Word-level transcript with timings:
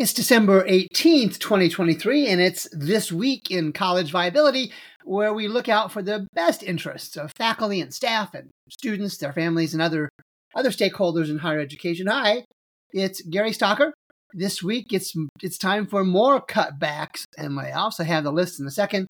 It's 0.00 0.14
December 0.14 0.64
18th, 0.64 1.38
2023, 1.40 2.26
and 2.28 2.40
it's 2.40 2.66
This 2.72 3.12
Week 3.12 3.50
in 3.50 3.74
College 3.74 4.10
Viability, 4.10 4.72
where 5.04 5.34
we 5.34 5.46
look 5.46 5.68
out 5.68 5.92
for 5.92 6.00
the 6.00 6.26
best 6.32 6.62
interests 6.62 7.18
of 7.18 7.32
faculty 7.36 7.82
and 7.82 7.92
staff 7.92 8.32
and 8.32 8.48
students, 8.70 9.18
their 9.18 9.34
families, 9.34 9.74
and 9.74 9.82
other, 9.82 10.08
other 10.54 10.70
stakeholders 10.70 11.28
in 11.28 11.36
higher 11.36 11.60
education. 11.60 12.06
Hi, 12.06 12.46
it's 12.94 13.20
Gary 13.20 13.50
Stocker. 13.50 13.92
This 14.32 14.62
week, 14.62 14.86
it's, 14.90 15.14
it's 15.42 15.58
time 15.58 15.86
for 15.86 16.02
more 16.02 16.40
cutbacks 16.40 17.24
and 17.36 17.50
layoffs. 17.50 18.00
I 18.00 18.04
have 18.04 18.24
the 18.24 18.32
list 18.32 18.58
in 18.58 18.66
a 18.66 18.70
second. 18.70 19.06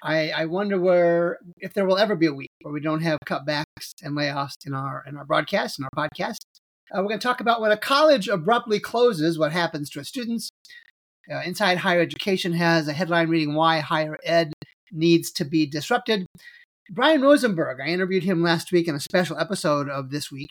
I, 0.00 0.30
I 0.30 0.44
wonder 0.44 0.78
where 0.78 1.38
if 1.58 1.74
there 1.74 1.86
will 1.86 1.98
ever 1.98 2.14
be 2.14 2.26
a 2.26 2.32
week 2.32 2.50
where 2.62 2.72
we 2.72 2.80
don't 2.80 3.02
have 3.02 3.18
cutbacks 3.26 3.64
and 4.00 4.16
layoffs 4.16 4.64
in 4.64 4.74
our 4.74 5.02
in 5.08 5.16
our 5.16 5.24
broadcast 5.24 5.80
in 5.80 5.86
our 5.86 6.08
podcast. 6.08 6.36
Uh, 6.92 6.98
we're 6.98 7.08
going 7.08 7.20
to 7.20 7.26
talk 7.26 7.40
about 7.40 7.60
when 7.60 7.70
a 7.70 7.76
college 7.76 8.28
abruptly 8.28 8.80
closes, 8.80 9.38
what 9.38 9.52
happens 9.52 9.88
to 9.90 10.00
its 10.00 10.08
students. 10.08 10.50
Uh, 11.30 11.40
Inside 11.44 11.78
Higher 11.78 12.00
Education 12.00 12.52
has 12.54 12.88
a 12.88 12.92
headline 12.92 13.28
reading 13.28 13.54
Why 13.54 13.78
Higher 13.78 14.18
Ed 14.24 14.52
Needs 14.90 15.30
to 15.32 15.44
Be 15.44 15.66
Disrupted. 15.66 16.26
Brian 16.90 17.22
Rosenberg, 17.22 17.78
I 17.80 17.86
interviewed 17.86 18.24
him 18.24 18.42
last 18.42 18.72
week 18.72 18.88
in 18.88 18.96
a 18.96 19.00
special 19.00 19.38
episode 19.38 19.88
of 19.88 20.10
This 20.10 20.32
Week. 20.32 20.48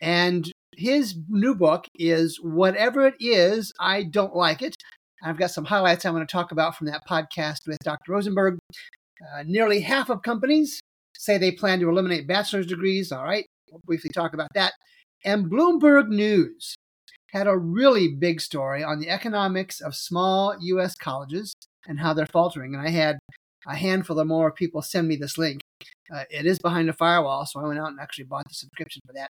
And 0.00 0.50
his 0.76 1.14
new 1.28 1.54
book 1.54 1.86
is 1.94 2.40
Whatever 2.42 3.06
It 3.06 3.14
Is, 3.20 3.72
I 3.78 4.02
Don't 4.02 4.34
Like 4.34 4.62
It. 4.62 4.74
I've 5.22 5.38
got 5.38 5.52
some 5.52 5.64
highlights 5.64 6.04
I'm 6.04 6.14
going 6.14 6.26
to 6.26 6.30
talk 6.30 6.50
about 6.50 6.76
from 6.76 6.88
that 6.88 7.06
podcast 7.08 7.58
with 7.66 7.78
Dr. 7.84 8.12
Rosenberg. 8.12 8.58
Uh, 8.72 9.44
nearly 9.46 9.80
half 9.80 10.10
of 10.10 10.22
companies 10.22 10.80
say 11.16 11.38
they 11.38 11.52
plan 11.52 11.80
to 11.80 11.88
eliminate 11.88 12.26
bachelor's 12.26 12.66
degrees. 12.66 13.12
All 13.12 13.24
right, 13.24 13.46
we'll 13.70 13.80
briefly 13.84 14.10
talk 14.10 14.34
about 14.34 14.48
that. 14.54 14.72
And 15.24 15.50
Bloomberg 15.50 16.08
News 16.08 16.74
had 17.32 17.46
a 17.46 17.56
really 17.56 18.08
big 18.08 18.40
story 18.40 18.82
on 18.82 19.00
the 19.00 19.10
economics 19.10 19.80
of 19.80 19.94
small 19.94 20.56
U.S. 20.60 20.94
colleges 20.94 21.54
and 21.86 21.98
how 21.98 22.14
they're 22.14 22.26
faltering. 22.26 22.74
And 22.74 22.86
I 22.86 22.90
had 22.90 23.18
a 23.66 23.76
handful 23.76 24.18
of 24.18 24.26
more 24.26 24.50
people 24.52 24.82
send 24.82 25.08
me 25.08 25.16
this 25.16 25.36
link. 25.36 25.60
Uh, 26.14 26.24
it 26.30 26.46
is 26.46 26.58
behind 26.58 26.88
a 26.88 26.92
firewall, 26.92 27.44
so 27.44 27.60
I 27.60 27.66
went 27.66 27.78
out 27.78 27.88
and 27.88 28.00
actually 28.00 28.24
bought 28.24 28.48
the 28.48 28.54
subscription 28.54 29.02
for 29.06 29.12
that. 29.14 29.28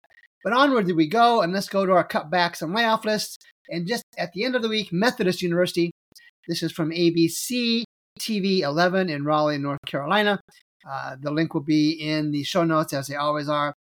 But 0.44 0.52
onward 0.52 0.86
did 0.86 0.96
we 0.96 1.08
go, 1.08 1.42
and 1.42 1.52
let's 1.52 1.68
go 1.68 1.84
to 1.84 1.92
our 1.92 2.06
cutbacks 2.06 2.62
and 2.62 2.72
layoff 2.72 3.04
lists. 3.04 3.38
And 3.68 3.86
just 3.86 4.04
at 4.16 4.32
the 4.32 4.44
end 4.44 4.56
of 4.56 4.62
the 4.62 4.68
week, 4.68 4.92
Methodist 4.92 5.42
University. 5.42 5.90
This 6.48 6.62
is 6.62 6.72
from 6.72 6.90
ABC 6.90 7.84
TV 8.18 8.60
11 8.60 9.08
in 9.08 9.24
Raleigh, 9.24 9.58
North 9.58 9.80
Carolina. 9.86 10.40
Uh, 10.88 11.16
the 11.20 11.30
link 11.30 11.54
will 11.54 11.60
be 11.60 11.92
in 11.92 12.30
the 12.30 12.42
show 12.42 12.64
notes, 12.64 12.92
as 12.92 13.06
they 13.06 13.16
always 13.16 13.48
are 13.48 13.74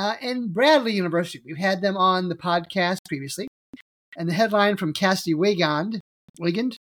uh, 0.00 0.16
and 0.22 0.52
Bradley 0.52 0.92
University. 0.92 1.42
We've 1.44 1.58
had 1.58 1.82
them 1.82 1.94
on 1.94 2.30
the 2.30 2.34
podcast 2.34 2.98
previously. 3.06 3.46
And 4.16 4.26
the 4.26 4.32
headline 4.32 4.78
from 4.78 4.94
Cassidy 4.94 5.34
Wiegand, 5.34 6.00
Wiegand 6.38 6.78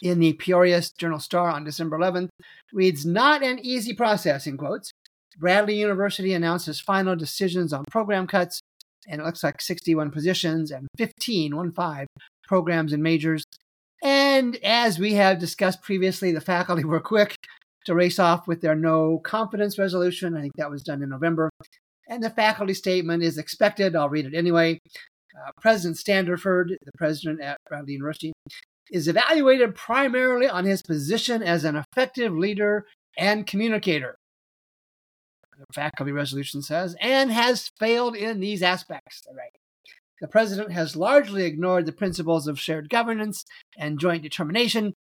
in 0.00 0.18
the 0.18 0.32
Peoria 0.32 0.82
Journal 0.96 1.20
Star 1.20 1.50
on 1.50 1.62
December 1.62 1.98
11th 1.98 2.30
reads, 2.72 3.04
Not 3.04 3.42
an 3.42 3.58
easy 3.62 3.92
process, 3.92 4.46
in 4.46 4.56
quotes. 4.56 4.92
Bradley 5.38 5.78
University 5.78 6.32
announces 6.32 6.80
final 6.80 7.14
decisions 7.16 7.72
on 7.72 7.84
program 7.90 8.26
cuts, 8.26 8.60
and 9.06 9.20
it 9.20 9.24
looks 9.24 9.44
like 9.44 9.60
61 9.60 10.10
positions 10.10 10.70
and 10.70 10.88
15, 10.96 11.54
one 11.54 11.70
five, 11.70 12.06
programs 12.46 12.94
and 12.94 13.02
majors. 13.02 13.44
And 14.02 14.56
as 14.64 14.98
we 14.98 15.12
have 15.14 15.38
discussed 15.38 15.82
previously, 15.82 16.32
the 16.32 16.40
faculty 16.40 16.84
were 16.86 17.00
quick 17.00 17.34
to 17.84 17.94
race 17.94 18.18
off 18.18 18.48
with 18.48 18.62
their 18.62 18.74
no 18.74 19.18
confidence 19.18 19.78
resolution. 19.78 20.34
I 20.34 20.40
think 20.40 20.54
that 20.56 20.70
was 20.70 20.82
done 20.82 21.02
in 21.02 21.10
November 21.10 21.50
and 22.08 22.22
the 22.22 22.30
faculty 22.30 22.74
statement 22.74 23.22
is 23.22 23.38
expected. 23.38 23.96
I'll 23.96 24.08
read 24.08 24.26
it 24.26 24.34
anyway. 24.34 24.78
Uh, 25.34 25.50
president 25.60 25.96
Standifird, 25.96 26.76
the 26.84 26.92
president 26.96 27.40
at 27.40 27.56
Bradley 27.68 27.94
University, 27.94 28.32
is 28.90 29.08
evaluated 29.08 29.74
primarily 29.74 30.48
on 30.48 30.64
his 30.64 30.82
position 30.82 31.42
as 31.42 31.64
an 31.64 31.76
effective 31.76 32.32
leader 32.32 32.86
and 33.16 33.46
communicator. 33.46 34.16
The 35.58 35.64
faculty 35.72 36.12
resolution 36.12 36.60
says, 36.60 36.96
and 37.00 37.30
has 37.30 37.70
failed 37.78 38.16
in 38.16 38.40
these 38.40 38.62
aspects. 38.62 39.22
Right. 39.34 39.52
The 40.20 40.28
president 40.28 40.72
has 40.72 40.96
largely 40.96 41.44
ignored 41.44 41.86
the 41.86 41.92
principles 41.92 42.46
of 42.46 42.60
shared 42.60 42.88
governance 42.88 43.44
and 43.76 43.98
joint 43.98 44.22
determination, 44.22 44.94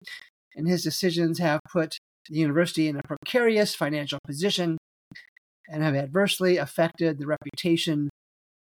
and 0.54 0.68
his 0.68 0.82
decisions 0.82 1.38
have 1.38 1.60
put 1.72 1.98
the 2.28 2.38
university 2.38 2.88
in 2.88 2.96
a 2.96 3.02
precarious 3.02 3.74
financial 3.74 4.18
position 4.26 4.78
and 5.68 5.82
have 5.82 5.94
adversely 5.94 6.56
affected 6.56 7.18
the 7.18 7.26
reputation 7.26 8.08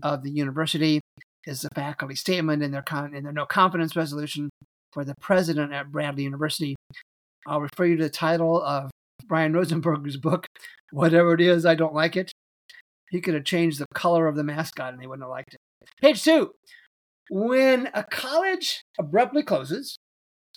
of 0.04 0.24
the 0.24 0.30
university, 0.32 1.02
is 1.46 1.62
the 1.62 1.70
faculty 1.74 2.16
statement 2.16 2.62
in 2.62 2.72
their, 2.72 2.82
con- 2.82 3.16
in 3.16 3.24
their 3.24 3.34
no 3.34 3.46
confidence 3.46 3.96
resolution 3.96 4.50
for 4.92 5.06
the 5.06 5.16
president 5.22 5.74
at 5.74 5.92
Bradley 5.92 6.24
University. 6.24 6.76
I'll 7.46 7.62
refer 7.62 7.86
you 7.86 7.98
to 7.98 8.04
the 8.04 8.10
title 8.10 8.62
of 8.62 8.92
Brian 9.26 9.54
Rosenberg's 9.54 10.18
book, 10.18 10.46
Whatever 10.92 11.34
It 11.34 11.42
Is, 11.42 11.66
I 11.66 11.76
Don't 11.76 11.94
Like 11.94 12.18
It. 12.18 12.32
He 13.10 13.22
could 13.22 13.34
have 13.34 13.46
changed 13.46 13.80
the 13.80 13.86
color 13.94 14.28
of 14.28 14.36
the 14.36 14.44
mascot 14.44 14.94
and 14.94 15.02
they 15.02 15.08
wouldn't 15.08 15.24
have 15.24 15.30
liked 15.30 15.54
it. 15.54 15.60
Page 16.02 16.24
two. 16.24 16.52
When 17.30 17.90
a 17.94 18.04
college 18.04 18.82
abruptly 19.00 19.44
closes, 19.44 19.98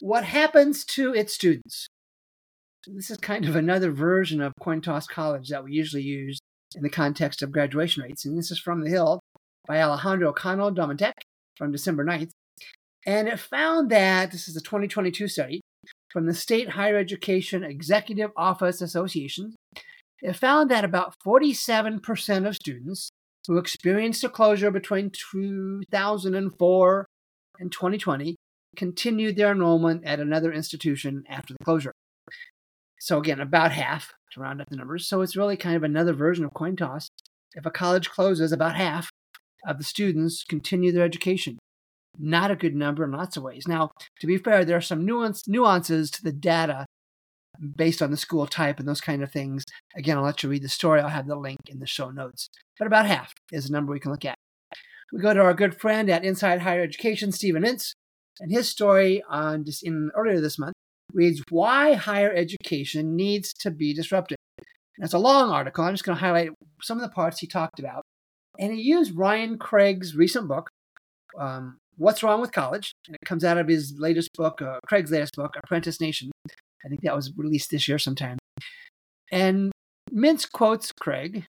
what 0.01 0.25
happens 0.25 0.85
to 0.87 1.15
its 1.15 1.35
students? 1.35 1.87
This 2.87 3.11
is 3.11 3.19
kind 3.19 3.47
of 3.47 3.57
another 3.57 3.93
version 3.93 4.41
of 4.41 4.55
coin 4.59 4.81
toss 4.81 5.07
college 5.07 5.51
that 5.51 5.63
we 5.63 5.73
usually 5.73 6.03
use 6.03 6.39
in 6.75 6.83
the 6.83 6.89
context 6.89 7.43
of 7.43 7.53
graduation 7.53 8.03
rates. 8.03 8.25
And 8.25 8.39
this 8.39 8.51
is 8.51 8.59
from 8.59 8.83
The 8.83 8.89
Hill 8.89 9.21
by 9.67 9.83
Alejandro 9.83 10.33
Cano 10.33 10.71
Domenech 10.71 11.13
from 11.59 11.73
December 11.73 12.07
9th. 12.07 12.31
And 13.05 13.29
it 13.29 13.39
found 13.39 13.91
that 13.91 14.33
this 14.33 14.49
is 14.49 14.57
a 14.57 14.63
2022 14.63 15.29
study 15.29 15.61
from 16.11 16.27
the 16.27 16.33
State 16.33 16.71
Higher 16.71 16.97
Education 16.97 17.65
Executive 17.65 18.31
Office 18.35 18.81
Association. 18.81 19.55
It 20.23 20.37
found 20.37 20.71
that 20.71 20.85
about 20.85 21.15
47% 21.25 22.47
of 22.47 22.55
students 22.55 23.11
who 23.47 23.59
experienced 23.59 24.25
a 24.25 24.31
closure 24.31 24.71
between 24.71 25.11
2004 25.11 27.07
and 27.59 27.73
2020 27.73 28.37
continued 28.75 29.37
their 29.37 29.53
enrollment 29.53 30.05
at 30.07 30.19
another 30.19 30.51
institution 30.51 31.25
after 31.29 31.53
the 31.53 31.65
closure. 31.65 31.93
So 33.01 33.19
again, 33.19 33.41
about 33.41 33.73
half 33.73 34.13
to 34.33 34.41
round 34.41 34.61
up 34.61 34.69
the 34.69 34.77
numbers. 34.77 35.09
So 35.09 35.23
it's 35.23 35.37
really 35.37 35.57
kind 35.57 35.75
of 35.75 35.83
another 35.83 36.13
version 36.13 36.45
of 36.45 36.55
coin 36.55 36.77
toss. 36.77 37.09
If 37.55 37.65
a 37.67 37.71
college 37.71 38.11
closes, 38.11 38.53
about 38.53 38.77
half 38.77 39.11
of 39.67 39.79
the 39.79 39.85
students 39.85 40.45
continue 40.45 40.93
their 40.93 41.05
education. 41.05 41.59
Not 42.19 42.51
a 42.51 42.57
good 42.57 42.75
number 42.75 43.05
in 43.05 43.13
lots 43.13 43.37
of 43.37 43.43
ways. 43.43 43.67
Now, 43.67 43.91
to 44.21 44.27
be 44.27 44.37
fair, 44.37 44.65
there 44.65 44.77
are 44.77 44.83
some 44.83 45.07
nuance, 45.07 45.49
nuances 45.49 46.11
to 46.13 46.23
the 46.23 46.33
data 46.33 46.85
based 47.77 48.03
on 48.03 48.11
the 48.11 48.17
school 48.17 48.47
type 48.47 48.79
and 48.79 48.87
those 48.87 49.01
kind 49.01 49.23
of 49.23 49.33
things. 49.33 49.65
Again, 49.97 50.19
I'll 50.19 50.25
let 50.25 50.43
you 50.43 50.51
read 50.51 50.63
the 50.63 50.69
story. 50.69 51.01
I'll 51.01 51.09
have 51.09 51.27
the 51.27 51.37
link 51.37 51.59
in 51.69 51.79
the 51.79 51.87
show 51.87 52.11
notes. 52.11 52.49
But 52.79 52.87
about 52.87 53.07
half 53.07 53.33
is 53.51 53.69
a 53.69 53.73
number 53.73 53.93
we 53.93 54.01
can 54.01 54.13
look 54.13 54.25
at. 54.25 54.37
We 55.13 55.21
go 55.21 55.33
to 55.33 55.41
our 55.41 55.55
good 55.55 55.81
friend 55.81 56.11
at 56.11 56.25
Inside 56.25 56.61
Higher 56.61 56.83
Education, 56.83 57.33
Steven 57.33 57.63
Mintz, 57.63 57.95
and 58.39 58.53
his 58.53 58.69
story 58.69 59.23
on 59.29 59.65
just 59.65 59.83
in 59.83 60.11
earlier 60.15 60.41
this 60.41 60.59
month 60.59 60.75
reads 61.15 61.43
Why 61.51 61.95
Higher 61.95 62.33
Education 62.33 63.17
Needs 63.17 63.53
to 63.55 63.71
Be 63.71 63.95
Disrupted. 63.95 64.37
That's 64.99 65.15
a 65.15 65.19
long 65.19 65.51
article. 65.51 65.85
I'm 65.85 65.95
just 65.95 66.05
going 66.05 66.17
to 66.17 66.25
highlight 66.25 66.51
some 66.83 66.99
of 66.99 67.03
the 67.03 67.15
parts 67.15 67.39
he 67.39 67.47
talked 67.47 67.79
about. 67.79 68.03
And 68.59 68.73
he 68.73 68.83
used 68.83 69.17
Ryan 69.17 69.59
Craig's 69.59 70.15
recent 70.15 70.47
book, 70.49 70.69
um, 71.39 71.79
What's 71.97 72.23
Wrong 72.23 72.41
with 72.41 72.53
College? 72.53 72.93
And 73.07 73.15
it 73.15 73.27
comes 73.27 73.45
out 73.45 73.59
of 73.59 73.69
his 73.69 73.95
latest 73.99 74.31
book, 74.35 74.61
uh, 74.61 74.79
Craig's 74.87 75.11
latest 75.11 75.37
book, 75.37 75.55
Apprentice 75.65 76.01
Nation. 76.01 76.31
I 76.85 76.89
think 76.89 77.03
that 77.03 77.17
was 77.17 77.33
released 77.37 77.71
this 77.71 77.89
year 77.89 77.99
sometime. 77.99 78.39
And 79.33 79.73
Mintz 80.13 80.51
quotes 80.51 80.93
Craig 80.93 81.45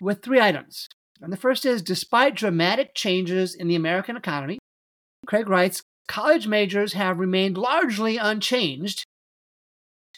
with 0.00 0.22
three 0.22 0.40
items. 0.40 0.88
And 1.20 1.32
the 1.32 1.36
first 1.36 1.64
is 1.64 1.82
Despite 1.82 2.34
dramatic 2.34 2.94
changes 2.94 3.54
in 3.54 3.68
the 3.68 3.76
American 3.76 4.16
economy, 4.16 4.58
Craig 5.26 5.48
writes, 5.48 5.82
college 6.12 6.46
majors 6.46 6.92
have 6.92 7.18
remained 7.18 7.56
largely 7.56 8.18
unchanged. 8.18 9.06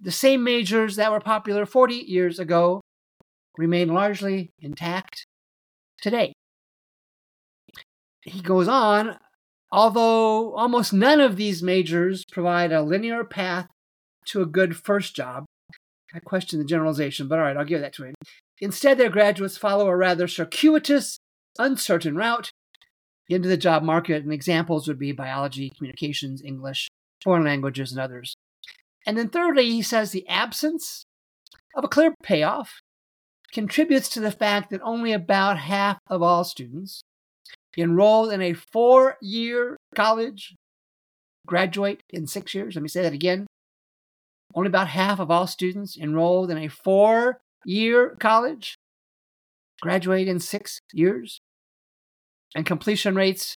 The 0.02 0.10
same 0.10 0.42
majors 0.42 0.96
that 0.96 1.12
were 1.12 1.20
popular 1.20 1.64
40 1.64 1.94
years 1.94 2.40
ago 2.40 2.80
remain 3.56 3.94
largely 3.94 4.50
intact 4.58 5.24
today. 6.02 6.32
He 8.22 8.40
goes 8.40 8.66
on, 8.66 9.18
although 9.70 10.54
almost 10.54 10.92
none 10.92 11.20
of 11.20 11.36
these 11.36 11.62
majors 11.62 12.24
provide 12.32 12.72
a 12.72 12.82
linear 12.82 13.22
path 13.22 13.68
to 14.26 14.42
a 14.42 14.46
good 14.46 14.76
first 14.76 15.14
job. 15.14 15.44
I 16.12 16.18
question 16.18 16.58
the 16.58 16.64
generalization, 16.64 17.28
but 17.28 17.38
all 17.38 17.44
right, 17.44 17.56
I'll 17.56 17.64
give 17.64 17.82
that 17.82 17.94
to 17.94 18.04
him. 18.04 18.14
Instead, 18.58 18.98
their 18.98 19.10
graduates 19.10 19.56
follow 19.56 19.86
a 19.86 19.96
rather 19.96 20.26
circuitous, 20.26 21.18
uncertain 21.56 22.16
route 22.16 22.50
into 23.28 23.48
the 23.48 23.56
job 23.56 23.82
market, 23.82 24.22
and 24.22 24.32
examples 24.32 24.86
would 24.86 24.98
be 24.98 25.12
biology, 25.12 25.70
communications, 25.76 26.42
English, 26.42 26.88
foreign 27.22 27.44
languages, 27.44 27.92
and 27.92 28.00
others. 28.00 28.34
And 29.06 29.16
then 29.16 29.28
thirdly, 29.28 29.70
he 29.70 29.82
says 29.82 30.10
the 30.10 30.28
absence 30.28 31.04
of 31.74 31.84
a 31.84 31.88
clear 31.88 32.14
payoff 32.22 32.80
contributes 33.52 34.08
to 34.10 34.20
the 34.20 34.30
fact 34.30 34.70
that 34.70 34.80
only 34.82 35.12
about 35.12 35.58
half 35.58 35.98
of 36.08 36.22
all 36.22 36.44
students 36.44 37.02
enrolled 37.76 38.32
in 38.32 38.40
a 38.40 38.52
four 38.52 39.16
year 39.20 39.76
college 39.94 40.54
graduate 41.46 42.00
in 42.10 42.26
six 42.26 42.54
years. 42.54 42.74
Let 42.74 42.82
me 42.82 42.88
say 42.88 43.02
that 43.02 43.12
again. 43.12 43.46
Only 44.54 44.68
about 44.68 44.88
half 44.88 45.18
of 45.18 45.30
all 45.30 45.46
students 45.46 45.96
enrolled 45.96 46.50
in 46.50 46.58
a 46.58 46.68
four 46.68 47.40
year 47.64 48.16
college 48.18 48.76
graduate 49.80 50.28
in 50.28 50.38
six 50.38 50.78
years. 50.92 51.40
And 52.54 52.64
completion 52.64 53.14
rates 53.14 53.56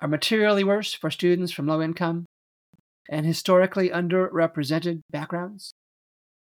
are 0.00 0.08
materially 0.08 0.64
worse 0.64 0.92
for 0.92 1.10
students 1.10 1.52
from 1.52 1.66
low 1.66 1.80
income 1.80 2.26
and 3.08 3.26
historically 3.26 3.90
underrepresented 3.90 5.00
backgrounds. 5.10 5.72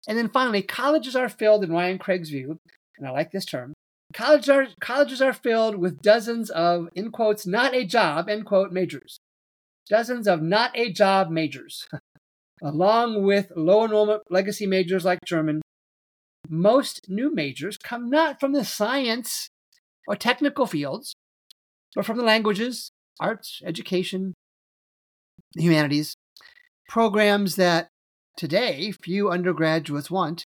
And 0.07 0.19
then 0.19 0.29
finally, 0.29 0.63
colleges 0.63 1.17
are 1.17 1.29
filled, 1.29 1.65
in 1.65 1.73
Ryan 1.73 1.99
Craig's 1.99 2.31
view, 2.31 2.59
and 2.99 3.07
I 3.07 3.11
like 3.11 3.31
this 3.31 3.45
term, 3.45 3.73
colleges 4.13 4.49
are, 4.49 4.67
colleges 4.81 5.23
are 5.23 5.33
filled 5.33 5.77
with 5.77 6.03
dozens 6.03 6.51
of, 6.51 6.89
in 6.95 7.11
quotes, 7.11 7.47
not 7.47 7.75
a 7.75 7.85
job, 7.85 8.29
end 8.29 8.47
quote, 8.47 8.73
majors. 8.73 9.19
Dozens 9.89 10.29
of 10.29 10.43
not 10.43 10.71
a 10.75 10.93
job 10.93 11.31
majors, 11.31 11.89
along 12.63 13.23
with 13.23 13.53
low 13.57 13.85
enrollment 13.85 14.23
legacy 14.31 14.67
majors 14.67 15.05
like 15.05 15.19
German. 15.25 15.63
Most 16.49 17.07
new 17.09 17.33
majors 17.35 17.77
come 17.77 18.11
not 18.11 18.41
from 18.41 18.53
the 18.53 18.65
science 18.65 19.49
or 20.07 20.17
technical 20.17 20.67
fields, 20.67 21.15
but 21.95 22.07
from 22.07 22.17
the 22.17 22.25
languages, 22.25 22.91
arts, 23.21 23.61
education, 23.65 24.35
humanities, 25.57 26.15
programs 26.89 27.57
that 27.57 27.89
today 28.37 28.93
few 28.93 29.31
undergraduates 29.31 30.11
want. 30.11 30.45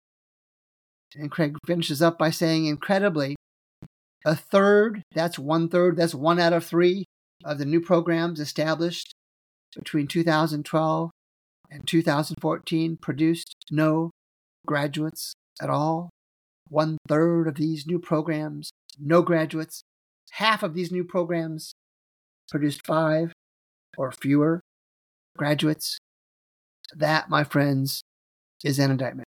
And 1.16 1.32
Craig 1.32 1.58
finishes 1.66 2.02
up 2.02 2.18
by 2.18 2.30
saying, 2.30 2.66
incredibly, 2.66 3.36
a 4.26 4.36
third, 4.36 5.02
that's 5.14 5.40
one 5.40 5.70
third, 5.70 5.96
that's 5.96 6.14
one 6.14 6.40
out 6.40 6.54
of 6.54 6.66
three 6.66 7.06
of 7.44 7.58
the 7.58 7.66
new 7.66 7.80
programs 7.80 8.40
established 8.40 9.14
between 9.76 10.08
2012 10.08 11.12
and 11.72 11.88
2014 11.88 12.98
produced 12.98 13.56
no 13.72 14.12
graduates 14.66 15.34
at 15.62 15.70
all. 15.70 16.10
One 16.68 16.98
third 17.08 17.48
of 17.48 17.56
these 17.56 17.88
new 17.88 18.00
programs, 18.00 18.72
no 19.00 19.22
graduates. 19.22 19.82
Half 20.32 20.64
of 20.64 20.74
these 20.74 20.92
new 20.92 21.04
programs 21.04 21.74
produced 22.50 22.86
five 22.86 23.34
or 23.98 24.12
fewer 24.12 24.62
graduates. 25.38 25.98
That, 26.96 27.30
my 27.30 27.44
friends, 27.44 28.02
is 28.64 28.80
an 28.80 28.92
indictment. 28.92 29.26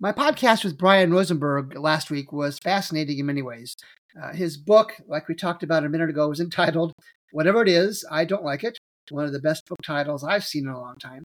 My 0.00 0.12
podcast 0.12 0.62
with 0.62 0.78
Brian 0.78 1.12
Rosenberg 1.12 1.76
last 1.78 2.10
week 2.10 2.32
was 2.32 2.58
fascinating 2.58 3.18
in 3.18 3.26
many 3.26 3.42
ways. 3.42 3.74
Uh, 4.20 4.32
his 4.32 4.56
book, 4.56 4.94
like 5.08 5.28
we 5.28 5.34
talked 5.34 5.62
about 5.62 5.84
a 5.84 5.88
minute 5.88 6.10
ago, 6.10 6.28
was 6.28 6.40
entitled 6.40 6.92
Whatever 7.32 7.62
It 7.62 7.68
Is, 7.68 8.04
I 8.10 8.24
Don't 8.24 8.44
Like 8.44 8.62
It. 8.64 8.78
One 9.10 9.24
of 9.24 9.32
the 9.32 9.40
best 9.40 9.66
book 9.66 9.78
titles 9.84 10.24
I've 10.24 10.44
seen 10.44 10.66
in 10.66 10.72
a 10.72 10.80
long 10.80 10.96
time. 10.96 11.22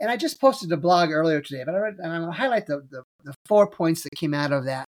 And 0.00 0.10
I 0.10 0.16
just 0.16 0.40
posted 0.40 0.72
a 0.72 0.76
blog 0.76 1.10
earlier 1.10 1.40
today, 1.40 1.62
but 1.64 1.74
I 1.74 1.78
read, 1.78 1.96
and 1.98 2.10
I'm 2.10 2.22
going 2.22 2.32
to 2.32 2.38
highlight 2.38 2.66
the, 2.66 2.82
the, 2.90 3.02
the 3.24 3.34
four 3.46 3.68
points 3.68 4.02
that 4.02 4.16
came 4.16 4.32
out 4.32 4.52
of 4.52 4.64
that 4.64 4.86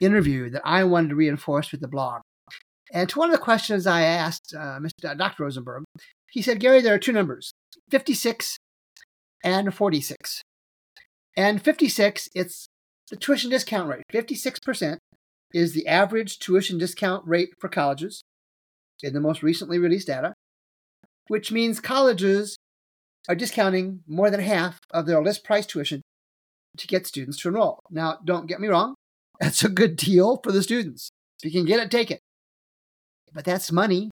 interview 0.00 0.50
that 0.50 0.62
I 0.64 0.84
wanted 0.84 1.10
to 1.10 1.14
reinforce 1.14 1.70
with 1.70 1.80
the 1.80 1.88
blog. 1.88 2.22
And 2.92 3.08
to 3.08 3.18
one 3.18 3.30
of 3.30 3.36
the 3.36 3.42
questions 3.42 3.86
I 3.86 4.02
asked 4.02 4.54
uh, 4.54 4.78
Mr. 4.78 5.16
Dr. 5.16 5.44
Rosenberg, 5.44 5.84
he 6.30 6.42
said, 6.42 6.60
Gary, 6.60 6.80
there 6.80 6.94
are 6.94 6.98
two 6.98 7.12
numbers 7.12 7.52
56 7.90 8.56
and 9.44 9.74
46. 9.74 10.42
And 11.36 11.62
56, 11.62 12.28
it's 12.34 12.66
the 13.10 13.16
tuition 13.16 13.50
discount 13.50 13.88
rate. 13.88 14.02
56% 14.12 14.98
is 15.52 15.72
the 15.72 15.86
average 15.86 16.38
tuition 16.38 16.78
discount 16.78 17.26
rate 17.26 17.50
for 17.58 17.68
colleges 17.68 18.22
in 19.02 19.14
the 19.14 19.20
most 19.20 19.42
recently 19.42 19.78
released 19.78 20.08
data, 20.08 20.34
which 21.28 21.52
means 21.52 21.80
colleges 21.80 22.56
are 23.28 23.34
discounting 23.34 24.00
more 24.06 24.30
than 24.30 24.40
half 24.40 24.80
of 24.90 25.06
their 25.06 25.22
list 25.22 25.44
price 25.44 25.66
tuition 25.66 26.02
to 26.76 26.86
get 26.86 27.06
students 27.06 27.40
to 27.40 27.48
enroll. 27.48 27.80
Now, 27.90 28.18
don't 28.24 28.46
get 28.46 28.60
me 28.60 28.68
wrong, 28.68 28.94
that's 29.40 29.64
a 29.64 29.68
good 29.68 29.96
deal 29.96 30.40
for 30.42 30.52
the 30.52 30.62
students. 30.62 31.10
If 31.42 31.52
you 31.52 31.60
can 31.60 31.66
get 31.66 31.80
it, 31.80 31.90
take 31.90 32.10
it. 32.10 32.17
But 33.32 33.44
that's 33.44 33.70
money, 33.70 34.10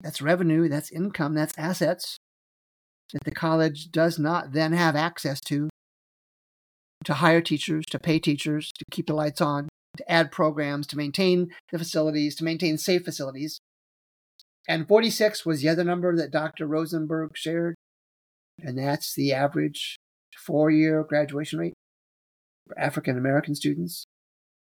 that's 0.00 0.20
revenue, 0.20 0.68
that's 0.68 0.90
income, 0.90 1.34
that's 1.34 1.56
assets 1.58 2.18
that 3.12 3.24
the 3.24 3.30
college 3.30 3.90
does 3.90 4.18
not 4.18 4.52
then 4.52 4.72
have 4.72 4.96
access 4.96 5.40
to 5.40 5.68
to 7.04 7.14
hire 7.14 7.42
teachers, 7.42 7.84
to 7.90 7.98
pay 7.98 8.18
teachers, 8.18 8.72
to 8.78 8.84
keep 8.90 9.06
the 9.06 9.14
lights 9.14 9.40
on, 9.40 9.68
to 9.96 10.10
add 10.10 10.32
programs, 10.32 10.86
to 10.86 10.96
maintain 10.96 11.50
the 11.70 11.78
facilities, 11.78 12.34
to 12.36 12.44
maintain 12.44 12.78
safe 12.78 13.04
facilities. 13.04 13.60
And 14.66 14.88
46 14.88 15.44
was 15.44 15.60
the 15.60 15.68
other 15.68 15.84
number 15.84 16.16
that 16.16 16.30
Dr. 16.30 16.66
Rosenberg 16.66 17.32
shared, 17.36 17.74
and 18.58 18.78
that's 18.78 19.14
the 19.14 19.32
average 19.32 19.96
four 20.38 20.70
year 20.70 21.04
graduation 21.04 21.58
rate 21.58 21.74
for 22.66 22.78
African 22.78 23.18
American 23.18 23.54
students. 23.54 24.06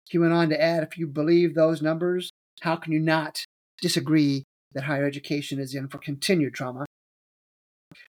He 0.10 0.18
went 0.18 0.34
on 0.34 0.50
to 0.50 0.62
add 0.62 0.84
if 0.84 0.98
you 0.98 1.08
believe 1.08 1.56
those 1.56 1.82
numbers, 1.82 2.32
how 2.62 2.76
can 2.76 2.92
you 2.92 3.00
not 3.00 3.46
disagree 3.82 4.44
that 4.74 4.84
higher 4.84 5.06
education 5.06 5.60
is 5.60 5.74
in 5.74 5.88
for 5.88 5.98
continued 5.98 6.54
trauma? 6.54 6.86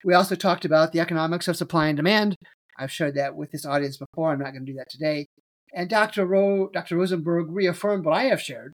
We 0.04 0.14
also 0.14 0.34
talked 0.34 0.64
about 0.64 0.92
the 0.92 1.00
economics 1.00 1.48
of 1.48 1.56
supply 1.56 1.88
and 1.88 1.96
demand. 1.96 2.36
I've 2.78 2.92
shared 2.92 3.14
that 3.16 3.36
with 3.36 3.50
this 3.50 3.66
audience 3.66 3.96
before. 3.96 4.32
I'm 4.32 4.38
not 4.38 4.52
going 4.52 4.64
to 4.64 4.72
do 4.72 4.78
that 4.78 4.90
today. 4.90 5.26
And 5.74 5.88
Dr. 5.88 6.26
Ro, 6.26 6.68
Dr. 6.72 6.96
Rosenberg 6.96 7.46
reaffirmed 7.50 8.04
what 8.04 8.14
I 8.16 8.24
have 8.24 8.40
shared. 8.40 8.72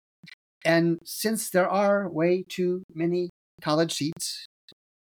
And 0.64 0.98
since 1.04 1.50
there 1.50 1.69
are 1.69 2.08
way 2.08 2.44
too 2.48 2.82
many 2.94 3.31
college 3.60 3.92
seats 3.92 4.46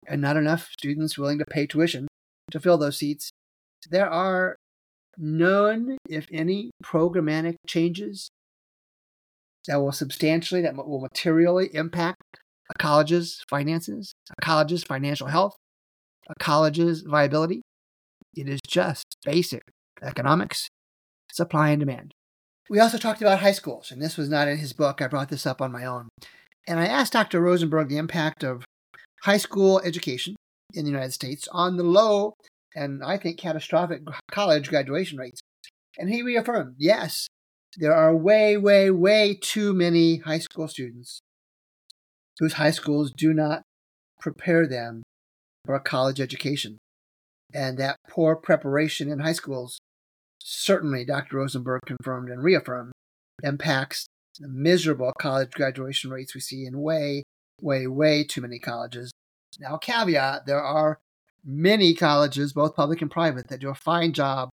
and 0.08 0.20
not 0.20 0.36
enough 0.36 0.70
students 0.78 1.18
willing 1.18 1.38
to 1.38 1.44
pay 1.44 1.66
tuition 1.66 2.08
to 2.50 2.60
fill 2.60 2.78
those 2.78 2.96
seats, 2.96 3.30
there 3.90 4.08
are 4.08 4.56
none, 5.18 5.98
if 6.08 6.26
any, 6.32 6.70
programmatic 6.82 7.56
changes 7.66 8.30
that 9.70 9.80
will 9.80 9.92
substantially, 9.92 10.60
that 10.62 10.74
will 10.74 11.00
materially 11.00 11.70
impact 11.74 12.20
a 12.68 12.74
college's 12.78 13.44
finances, 13.48 14.12
a 14.36 14.44
college's 14.44 14.82
financial 14.82 15.28
health, 15.28 15.54
a 16.28 16.34
college's 16.40 17.02
viability. 17.02 17.62
It 18.34 18.48
is 18.48 18.58
just 18.66 19.04
basic 19.24 19.62
economics, 20.02 20.68
supply 21.30 21.70
and 21.70 21.78
demand. 21.78 22.14
We 22.68 22.80
also 22.80 22.98
talked 22.98 23.20
about 23.20 23.38
high 23.38 23.52
schools, 23.52 23.92
and 23.92 24.02
this 24.02 24.16
was 24.16 24.28
not 24.28 24.48
in 24.48 24.58
his 24.58 24.72
book. 24.72 25.00
I 25.00 25.06
brought 25.06 25.28
this 25.28 25.46
up 25.46 25.62
on 25.62 25.70
my 25.70 25.84
own. 25.84 26.08
And 26.66 26.80
I 26.80 26.86
asked 26.86 27.12
Dr. 27.12 27.40
Rosenberg 27.40 27.88
the 27.88 27.96
impact 27.96 28.42
of 28.42 28.64
high 29.22 29.36
school 29.36 29.80
education 29.84 30.34
in 30.74 30.84
the 30.84 30.90
United 30.90 31.12
States 31.12 31.46
on 31.52 31.76
the 31.76 31.84
low 31.84 32.34
and 32.74 33.04
I 33.04 33.18
think 33.18 33.38
catastrophic 33.38 34.02
college 34.32 34.68
graduation 34.68 35.16
rates. 35.18 35.40
And 35.96 36.10
he 36.10 36.22
reaffirmed 36.22 36.74
yes, 36.76 37.28
there 37.76 37.94
are 37.94 38.14
way, 38.16 38.56
way, 38.56 38.90
way 38.90 39.38
too 39.40 39.72
many 39.72 40.18
high 40.18 40.38
school 40.38 40.68
students 40.68 41.20
whose 42.38 42.54
high 42.54 42.70
schools 42.70 43.12
do 43.16 43.32
not 43.32 43.62
prepare 44.18 44.66
them 44.66 45.02
for 45.64 45.74
a 45.74 45.80
college 45.80 46.20
education. 46.20 46.78
And 47.52 47.78
that 47.78 47.96
poor 48.08 48.36
preparation 48.36 49.10
in 49.10 49.20
high 49.20 49.32
schools, 49.32 49.78
certainly 50.38 51.04
Dr. 51.04 51.36
Rosenberg 51.36 51.82
confirmed 51.86 52.30
and 52.30 52.42
reaffirmed, 52.42 52.92
impacts 53.42 54.06
the 54.38 54.48
miserable 54.48 55.12
college 55.20 55.50
graduation 55.50 56.10
rates 56.10 56.34
we 56.34 56.40
see 56.40 56.64
in 56.64 56.80
way, 56.80 57.22
way, 57.60 57.86
way 57.86 58.24
too 58.24 58.40
many 58.40 58.58
colleges. 58.58 59.10
Now, 59.58 59.76
caveat 59.76 60.46
there 60.46 60.62
are 60.62 60.98
many 61.44 61.94
colleges, 61.94 62.52
both 62.52 62.76
public 62.76 63.02
and 63.02 63.10
private, 63.10 63.48
that 63.48 63.60
do 63.60 63.68
a 63.68 63.74
fine 63.74 64.12
job 64.12 64.48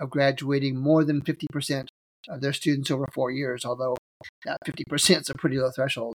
of 0.00 0.10
graduating 0.10 0.76
more 0.76 1.04
than 1.04 1.22
50% 1.22 1.82
of 1.82 1.86
Uh, 2.30 2.38
their 2.38 2.52
students 2.52 2.90
over 2.90 3.06
four 3.12 3.30
years, 3.30 3.64
although 3.64 3.96
that 4.44 4.58
50% 4.66 5.20
is 5.22 5.30
a 5.30 5.34
pretty 5.34 5.58
low 5.58 5.70
threshold. 5.70 6.14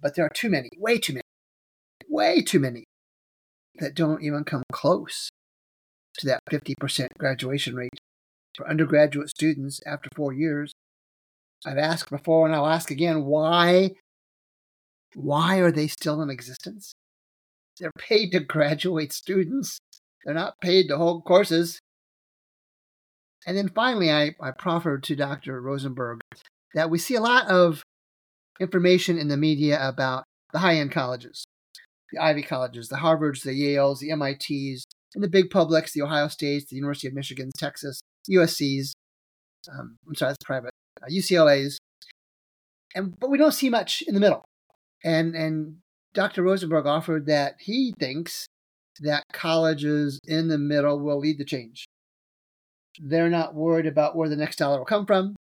But 0.00 0.16
there 0.16 0.24
are 0.24 0.32
too 0.34 0.50
many, 0.50 0.68
way 0.76 0.98
too 0.98 1.12
many, 1.12 1.22
way 2.08 2.42
too 2.42 2.58
many 2.58 2.84
that 3.78 3.94
don't 3.94 4.22
even 4.22 4.44
come 4.44 4.64
close 4.72 5.30
to 6.18 6.26
that 6.26 6.40
50% 6.50 7.08
graduation 7.18 7.76
rate 7.76 8.00
for 8.56 8.68
undergraduate 8.68 9.28
students 9.28 9.80
after 9.86 10.08
four 10.16 10.32
years. 10.32 10.72
I've 11.64 11.78
asked 11.78 12.10
before 12.10 12.46
and 12.46 12.54
I'll 12.54 12.66
ask 12.66 12.90
again 12.90 13.24
why 13.24 13.92
why 15.14 15.58
are 15.58 15.72
they 15.72 15.86
still 15.86 16.20
in 16.20 16.30
existence? 16.30 16.92
They're 17.78 17.92
paid 17.98 18.32
to 18.32 18.40
graduate 18.40 19.12
students. 19.12 19.78
They're 20.24 20.34
not 20.34 20.60
paid 20.60 20.88
to 20.88 20.96
hold 20.96 21.24
courses. 21.24 21.78
And 23.46 23.56
then 23.56 23.68
finally, 23.68 24.10
I, 24.10 24.34
I 24.40 24.50
proffered 24.50 25.04
to 25.04 25.16
Dr. 25.16 25.60
Rosenberg 25.60 26.20
that 26.74 26.90
we 26.90 26.98
see 26.98 27.14
a 27.14 27.20
lot 27.20 27.48
of 27.48 27.82
information 28.60 29.18
in 29.18 29.28
the 29.28 29.36
media 29.36 29.78
about 29.86 30.24
the 30.52 30.58
high 30.58 30.76
end 30.76 30.90
colleges 30.92 31.44
the 32.12 32.22
Ivy 32.22 32.42
colleges, 32.42 32.88
the 32.88 32.96
Harvards, 32.96 33.42
the 33.42 33.50
Yales, 33.50 33.98
the 33.98 34.14
MITs, 34.14 34.84
and 35.14 35.24
the 35.24 35.28
big 35.28 35.50
publics, 35.50 35.92
the 35.92 36.02
Ohio 36.02 36.28
States, 36.28 36.66
the 36.68 36.76
University 36.76 37.08
of 37.08 37.14
Michigan, 37.14 37.50
Texas, 37.56 38.00
USC's. 38.30 38.94
Um, 39.72 39.96
I'm 40.06 40.14
sorry, 40.14 40.30
that's 40.30 40.44
private. 40.44 40.70
Uh, 41.02 41.06
UCLA's, 41.10 41.78
and 42.94 43.18
but 43.18 43.30
we 43.30 43.38
don't 43.38 43.52
see 43.52 43.68
much 43.68 44.02
in 44.06 44.14
the 44.14 44.20
middle. 44.20 44.44
And 45.04 45.34
and 45.34 45.76
Dr. 46.14 46.42
Rosenberg 46.42 46.86
offered 46.86 47.26
that 47.26 47.56
he 47.60 47.92
thinks 47.98 48.46
that 49.00 49.24
colleges 49.32 50.18
in 50.26 50.48
the 50.48 50.58
middle 50.58 51.00
will 51.00 51.18
lead 51.18 51.38
the 51.38 51.44
change. 51.44 51.86
They're 53.00 53.30
not 53.30 53.54
worried 53.54 53.86
about 53.86 54.16
where 54.16 54.28
the 54.28 54.36
next 54.36 54.56
dollar 54.56 54.78
will 54.78 54.86
come 54.86 55.06
from, 55.06 55.36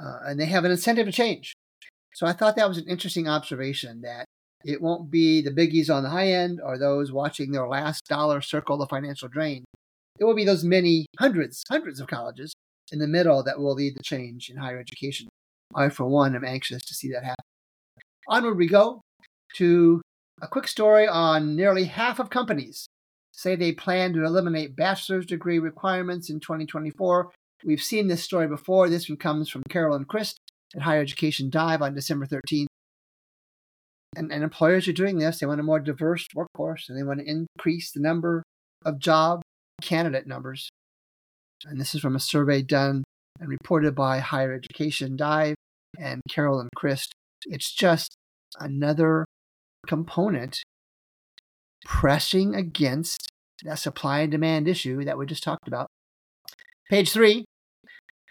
uh, 0.00 0.18
and 0.24 0.38
they 0.38 0.46
have 0.46 0.64
an 0.64 0.70
incentive 0.70 1.06
to 1.06 1.12
change. 1.12 1.52
So 2.14 2.26
I 2.26 2.32
thought 2.32 2.56
that 2.56 2.68
was 2.68 2.78
an 2.78 2.88
interesting 2.88 3.28
observation 3.28 4.00
that 4.02 4.24
it 4.64 4.82
won't 4.82 5.10
be 5.10 5.40
the 5.40 5.50
biggies 5.50 5.94
on 5.94 6.02
the 6.02 6.10
high 6.10 6.32
end 6.32 6.60
or 6.62 6.76
those 6.76 7.12
watching 7.12 7.52
their 7.52 7.66
last 7.66 8.04
dollar 8.06 8.40
circle 8.40 8.76
the 8.76 8.86
financial 8.86 9.28
drain. 9.28 9.64
It 10.18 10.24
will 10.24 10.34
be 10.34 10.44
those 10.44 10.64
many 10.64 11.06
hundreds, 11.18 11.62
hundreds 11.68 12.00
of 12.00 12.08
colleges 12.08 12.52
in 12.92 12.98
the 12.98 13.06
middle 13.06 13.42
that 13.44 13.58
will 13.58 13.74
lead 13.74 13.96
the 13.96 14.02
change 14.02 14.50
in 14.50 14.56
higher 14.56 14.78
education. 14.78 15.28
I, 15.74 15.88
for 15.88 16.06
one, 16.06 16.34
am 16.34 16.44
anxious 16.44 16.84
to 16.84 16.94
see 16.94 17.10
that 17.12 17.24
happen. 17.24 17.44
Onward 18.28 18.58
we 18.58 18.66
go 18.66 19.00
to 19.54 20.02
a 20.42 20.48
quick 20.48 20.68
story 20.68 21.06
on 21.06 21.56
nearly 21.56 21.84
half 21.84 22.18
of 22.18 22.28
companies 22.28 22.86
say 23.32 23.56
they 23.56 23.72
plan 23.72 24.12
to 24.12 24.24
eliminate 24.24 24.76
bachelor's 24.76 25.26
degree 25.26 25.58
requirements 25.58 26.30
in 26.30 26.40
2024. 26.40 27.30
We've 27.64 27.82
seen 27.82 28.08
this 28.08 28.22
story 28.22 28.48
before. 28.48 28.88
This 28.88 29.08
one 29.08 29.18
comes 29.18 29.48
from 29.48 29.62
Carolyn 29.68 30.04
Crist 30.04 30.38
at 30.74 30.82
Higher 30.82 31.00
Education 31.00 31.50
Dive 31.50 31.82
on 31.82 31.94
December 31.94 32.26
13th. 32.26 32.66
And, 34.16 34.32
and 34.32 34.42
employers 34.42 34.88
are 34.88 34.92
doing 34.92 35.18
this. 35.18 35.38
They 35.38 35.46
want 35.46 35.60
a 35.60 35.64
more 35.64 35.78
diverse 35.78 36.26
workforce 36.34 36.88
and 36.88 36.98
they 36.98 37.02
want 37.02 37.20
to 37.20 37.26
increase 37.26 37.92
the 37.92 38.00
number 38.00 38.42
of 38.84 38.98
job 38.98 39.42
candidate 39.80 40.26
numbers. 40.26 40.68
And 41.64 41.80
this 41.80 41.94
is 41.94 42.00
from 42.00 42.16
a 42.16 42.20
survey 42.20 42.62
done 42.62 43.04
and 43.38 43.48
reported 43.48 43.94
by 43.94 44.18
Higher 44.18 44.52
Education 44.52 45.16
Dive 45.16 45.54
and 45.98 46.22
Carolyn 46.28 46.68
Crist. 46.74 47.12
It's 47.46 47.72
just 47.72 48.14
another 48.58 49.24
component 49.86 50.62
pressing 51.84 52.54
against 52.54 53.30
that 53.64 53.78
supply 53.78 54.20
and 54.20 54.30
demand 54.30 54.68
issue 54.68 55.04
that 55.04 55.18
we 55.18 55.26
just 55.26 55.42
talked 55.42 55.68
about. 55.68 55.88
Page 56.88 57.12
three 57.12 57.44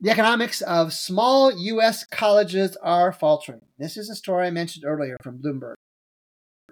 the 0.02 0.12
economics 0.12 0.62
of 0.62 0.94
small 0.94 1.52
U.S. 1.52 2.06
colleges 2.06 2.78
are 2.82 3.12
faltering. 3.12 3.60
This 3.78 3.98
is 3.98 4.10
a 4.10 4.16
story 4.16 4.48
I 4.48 4.50
mentioned 4.50 4.86
earlier 4.86 5.18
from 5.22 5.40
Bloomberg. 5.40 5.74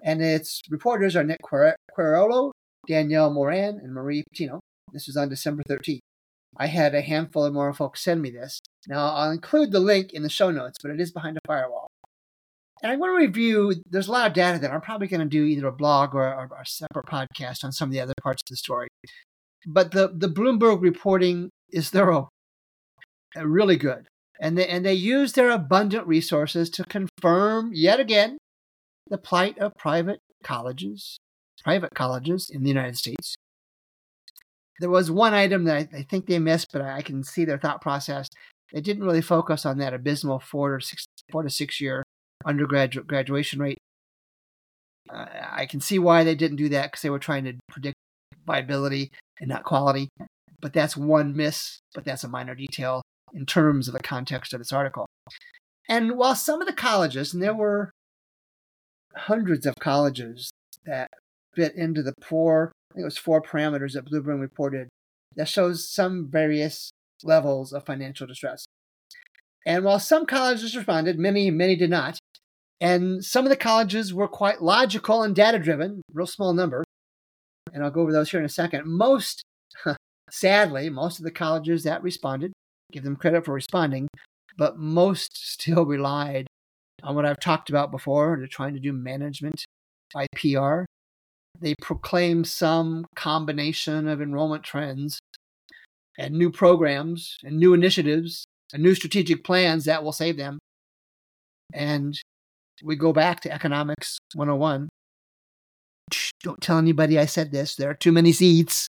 And 0.02 0.22
its 0.22 0.62
reporters 0.70 1.14
are 1.14 1.24
Nick 1.24 1.40
Querolo, 1.42 2.52
Danielle 2.86 3.30
Moran, 3.30 3.80
and 3.82 3.92
Marie 3.92 4.24
Patino. 4.32 4.60
This 4.94 5.06
was 5.06 5.18
on 5.18 5.28
December 5.28 5.62
13th. 5.68 5.98
I 6.56 6.68
had 6.68 6.94
a 6.94 7.02
handful 7.02 7.44
of 7.44 7.52
more 7.52 7.74
folks 7.74 8.02
send 8.02 8.22
me 8.22 8.30
this. 8.30 8.60
Now, 8.86 9.08
I'll 9.08 9.30
include 9.30 9.72
the 9.72 9.80
link 9.80 10.14
in 10.14 10.22
the 10.22 10.30
show 10.30 10.50
notes, 10.50 10.78
but 10.80 10.90
it 10.90 10.98
is 10.98 11.12
behind 11.12 11.36
a 11.36 11.40
firewall. 11.46 11.87
And 12.82 12.92
I 12.92 12.96
want 12.96 13.10
to 13.10 13.26
review, 13.26 13.74
there's 13.90 14.08
a 14.08 14.12
lot 14.12 14.28
of 14.28 14.34
data 14.34 14.58
that 14.60 14.70
I'm 14.70 14.80
probably 14.80 15.08
going 15.08 15.20
to 15.20 15.26
do 15.26 15.44
either 15.44 15.66
a 15.66 15.72
blog 15.72 16.14
or, 16.14 16.22
or 16.22 16.48
a 16.60 16.66
separate 16.66 17.06
podcast 17.06 17.64
on 17.64 17.72
some 17.72 17.88
of 17.88 17.92
the 17.92 18.00
other 18.00 18.14
parts 18.22 18.42
of 18.42 18.50
the 18.50 18.56
story. 18.56 18.88
But 19.66 19.90
the, 19.90 20.12
the 20.14 20.28
Bloomberg 20.28 20.80
reporting 20.80 21.50
is 21.70 21.90
thorough, 21.90 22.28
uh, 23.36 23.46
really 23.46 23.76
good. 23.76 24.06
And 24.40 24.56
they, 24.56 24.68
and 24.68 24.86
they 24.86 24.94
use 24.94 25.32
their 25.32 25.50
abundant 25.50 26.06
resources 26.06 26.70
to 26.70 26.84
confirm 26.84 27.72
yet 27.74 27.98
again 27.98 28.38
the 29.08 29.18
plight 29.18 29.58
of 29.58 29.74
private 29.76 30.20
colleges, 30.44 31.18
private 31.64 31.94
colleges 31.94 32.48
in 32.48 32.62
the 32.62 32.68
United 32.68 32.96
States. 32.96 33.34
There 34.78 34.90
was 34.90 35.10
one 35.10 35.34
item 35.34 35.64
that 35.64 35.76
I, 35.76 35.98
I 35.98 36.02
think 36.08 36.26
they 36.26 36.38
missed, 36.38 36.68
but 36.72 36.82
I 36.82 37.02
can 37.02 37.24
see 37.24 37.44
their 37.44 37.58
thought 37.58 37.80
process. 37.80 38.28
They 38.72 38.80
didn't 38.80 39.02
really 39.02 39.22
focus 39.22 39.66
on 39.66 39.78
that 39.78 39.94
abysmal 39.94 40.38
four 40.38 40.78
to 40.78 40.86
six, 40.86 41.06
four 41.32 41.42
to 41.42 41.50
six 41.50 41.80
year 41.80 42.04
undergraduate 42.44 43.06
graduation 43.06 43.60
rate. 43.60 43.78
I 45.10 45.66
can 45.66 45.80
see 45.80 45.98
why 45.98 46.24
they 46.24 46.34
didn't 46.34 46.56
do 46.56 46.68
that 46.70 46.90
because 46.90 47.02
they 47.02 47.10
were 47.10 47.18
trying 47.18 47.44
to 47.44 47.54
predict 47.68 47.96
viability 48.46 49.10
and 49.40 49.48
not 49.48 49.64
quality. 49.64 50.08
But 50.60 50.72
that's 50.72 50.96
one 50.96 51.36
miss, 51.36 51.78
but 51.94 52.04
that's 52.04 52.24
a 52.24 52.28
minor 52.28 52.54
detail 52.54 53.02
in 53.32 53.46
terms 53.46 53.88
of 53.88 53.94
the 53.94 54.00
context 54.00 54.52
of 54.52 54.60
this 54.60 54.72
article. 54.72 55.06
And 55.88 56.18
while 56.18 56.34
some 56.34 56.60
of 56.60 56.66
the 56.66 56.74
colleges, 56.74 57.32
and 57.32 57.42
there 57.42 57.54
were 57.54 57.90
hundreds 59.14 59.66
of 59.66 59.74
colleges 59.80 60.50
that 60.84 61.08
fit 61.54 61.74
into 61.74 62.02
the 62.02 62.14
four, 62.22 62.72
I 62.90 62.94
think 62.94 63.02
it 63.02 63.04
was 63.04 63.18
four 63.18 63.40
parameters 63.40 63.92
that 63.92 64.04
Bloomberg 64.04 64.40
reported, 64.40 64.88
that 65.36 65.48
shows 65.48 65.88
some 65.88 66.28
various 66.30 66.90
levels 67.22 67.72
of 67.72 67.86
financial 67.86 68.26
distress. 68.26 68.66
And 69.64 69.84
while 69.84 70.00
some 70.00 70.26
colleges 70.26 70.76
responded, 70.76 71.18
many, 71.18 71.50
many 71.50 71.76
did 71.76 71.90
not. 71.90 72.18
And 72.80 73.24
some 73.24 73.44
of 73.44 73.50
the 73.50 73.56
colleges 73.56 74.14
were 74.14 74.28
quite 74.28 74.62
logical 74.62 75.22
and 75.22 75.34
data 75.34 75.58
driven, 75.58 76.02
real 76.12 76.26
small 76.26 76.52
number. 76.52 76.84
And 77.72 77.82
I'll 77.82 77.90
go 77.90 78.02
over 78.02 78.12
those 78.12 78.30
here 78.30 78.40
in 78.40 78.46
a 78.46 78.50
second. 78.50 78.86
Most, 78.86 79.42
sadly, 80.30 80.88
most 80.88 81.18
of 81.18 81.24
the 81.24 81.30
colleges 81.30 81.82
that 81.84 82.02
responded, 82.02 82.52
give 82.92 83.02
them 83.04 83.16
credit 83.16 83.44
for 83.44 83.52
responding, 83.52 84.08
but 84.56 84.78
most 84.78 85.52
still 85.52 85.84
relied 85.84 86.46
on 87.02 87.14
what 87.14 87.26
I've 87.26 87.40
talked 87.40 87.68
about 87.68 87.90
before. 87.90 88.36
They're 88.38 88.46
trying 88.46 88.74
to 88.74 88.80
do 88.80 88.92
management 88.92 89.64
by 90.14 90.26
PR. 90.36 90.84
They 91.60 91.74
proclaim 91.80 92.44
some 92.44 93.06
combination 93.16 94.06
of 94.06 94.22
enrollment 94.22 94.62
trends 94.62 95.18
and 96.16 96.34
new 96.34 96.50
programs 96.50 97.36
and 97.44 97.58
new 97.58 97.74
initiatives 97.74 98.44
and 98.72 98.82
new 98.82 98.94
strategic 98.94 99.44
plans 99.44 99.84
that 99.84 100.04
will 100.04 100.12
save 100.12 100.36
them. 100.36 100.58
And 101.72 102.18
we 102.82 102.96
go 102.96 103.12
back 103.12 103.40
to 103.40 103.52
economics 103.52 104.18
101. 104.34 104.88
Don't 106.42 106.60
tell 106.60 106.78
anybody 106.78 107.18
I 107.18 107.26
said 107.26 107.52
this. 107.52 107.74
There 107.74 107.90
are 107.90 107.94
too 107.94 108.12
many 108.12 108.32
seats 108.32 108.86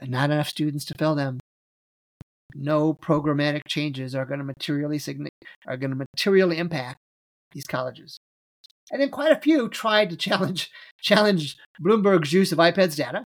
and 0.00 0.10
not 0.10 0.30
enough 0.30 0.48
students 0.48 0.84
to 0.86 0.94
fill 0.98 1.14
them. 1.14 1.40
No 2.54 2.94
programmatic 2.94 3.62
changes 3.68 4.14
are 4.14 4.24
going 4.24 4.38
to 4.38 4.44
materially 4.44 5.00
are 5.66 5.76
going 5.76 5.90
to 5.90 5.96
materially 5.96 6.58
impact 6.58 6.98
these 7.52 7.64
colleges. 7.64 8.16
And 8.92 9.00
then 9.00 9.10
quite 9.10 9.32
a 9.32 9.40
few 9.40 9.68
tried 9.68 10.10
to 10.10 10.16
challenge 10.16 10.70
challenge 11.00 11.56
Bloomberg's 11.82 12.32
use 12.32 12.52
of 12.52 12.58
IPEDS 12.58 12.96
data. 12.96 13.24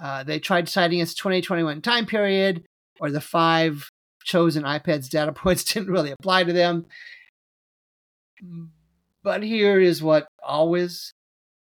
Uh, 0.00 0.24
they 0.24 0.38
tried 0.38 0.68
citing 0.68 1.00
its 1.00 1.14
2021 1.14 1.82
time 1.82 2.06
period, 2.06 2.64
or 3.00 3.10
the 3.10 3.20
five 3.20 3.88
chosen 4.24 4.64
IPEDS 4.64 5.08
data 5.08 5.32
points 5.34 5.64
didn't 5.64 5.90
really 5.90 6.10
apply 6.10 6.44
to 6.44 6.52
them. 6.52 6.86
But 9.22 9.42
here 9.42 9.80
is 9.80 10.02
what 10.02 10.26
always, 10.42 11.12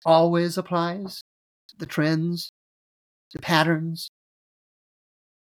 always 0.06 0.58
applies 0.58 1.22
the 1.78 1.86
trends, 1.86 2.50
the 3.34 3.40
patterns. 3.40 4.10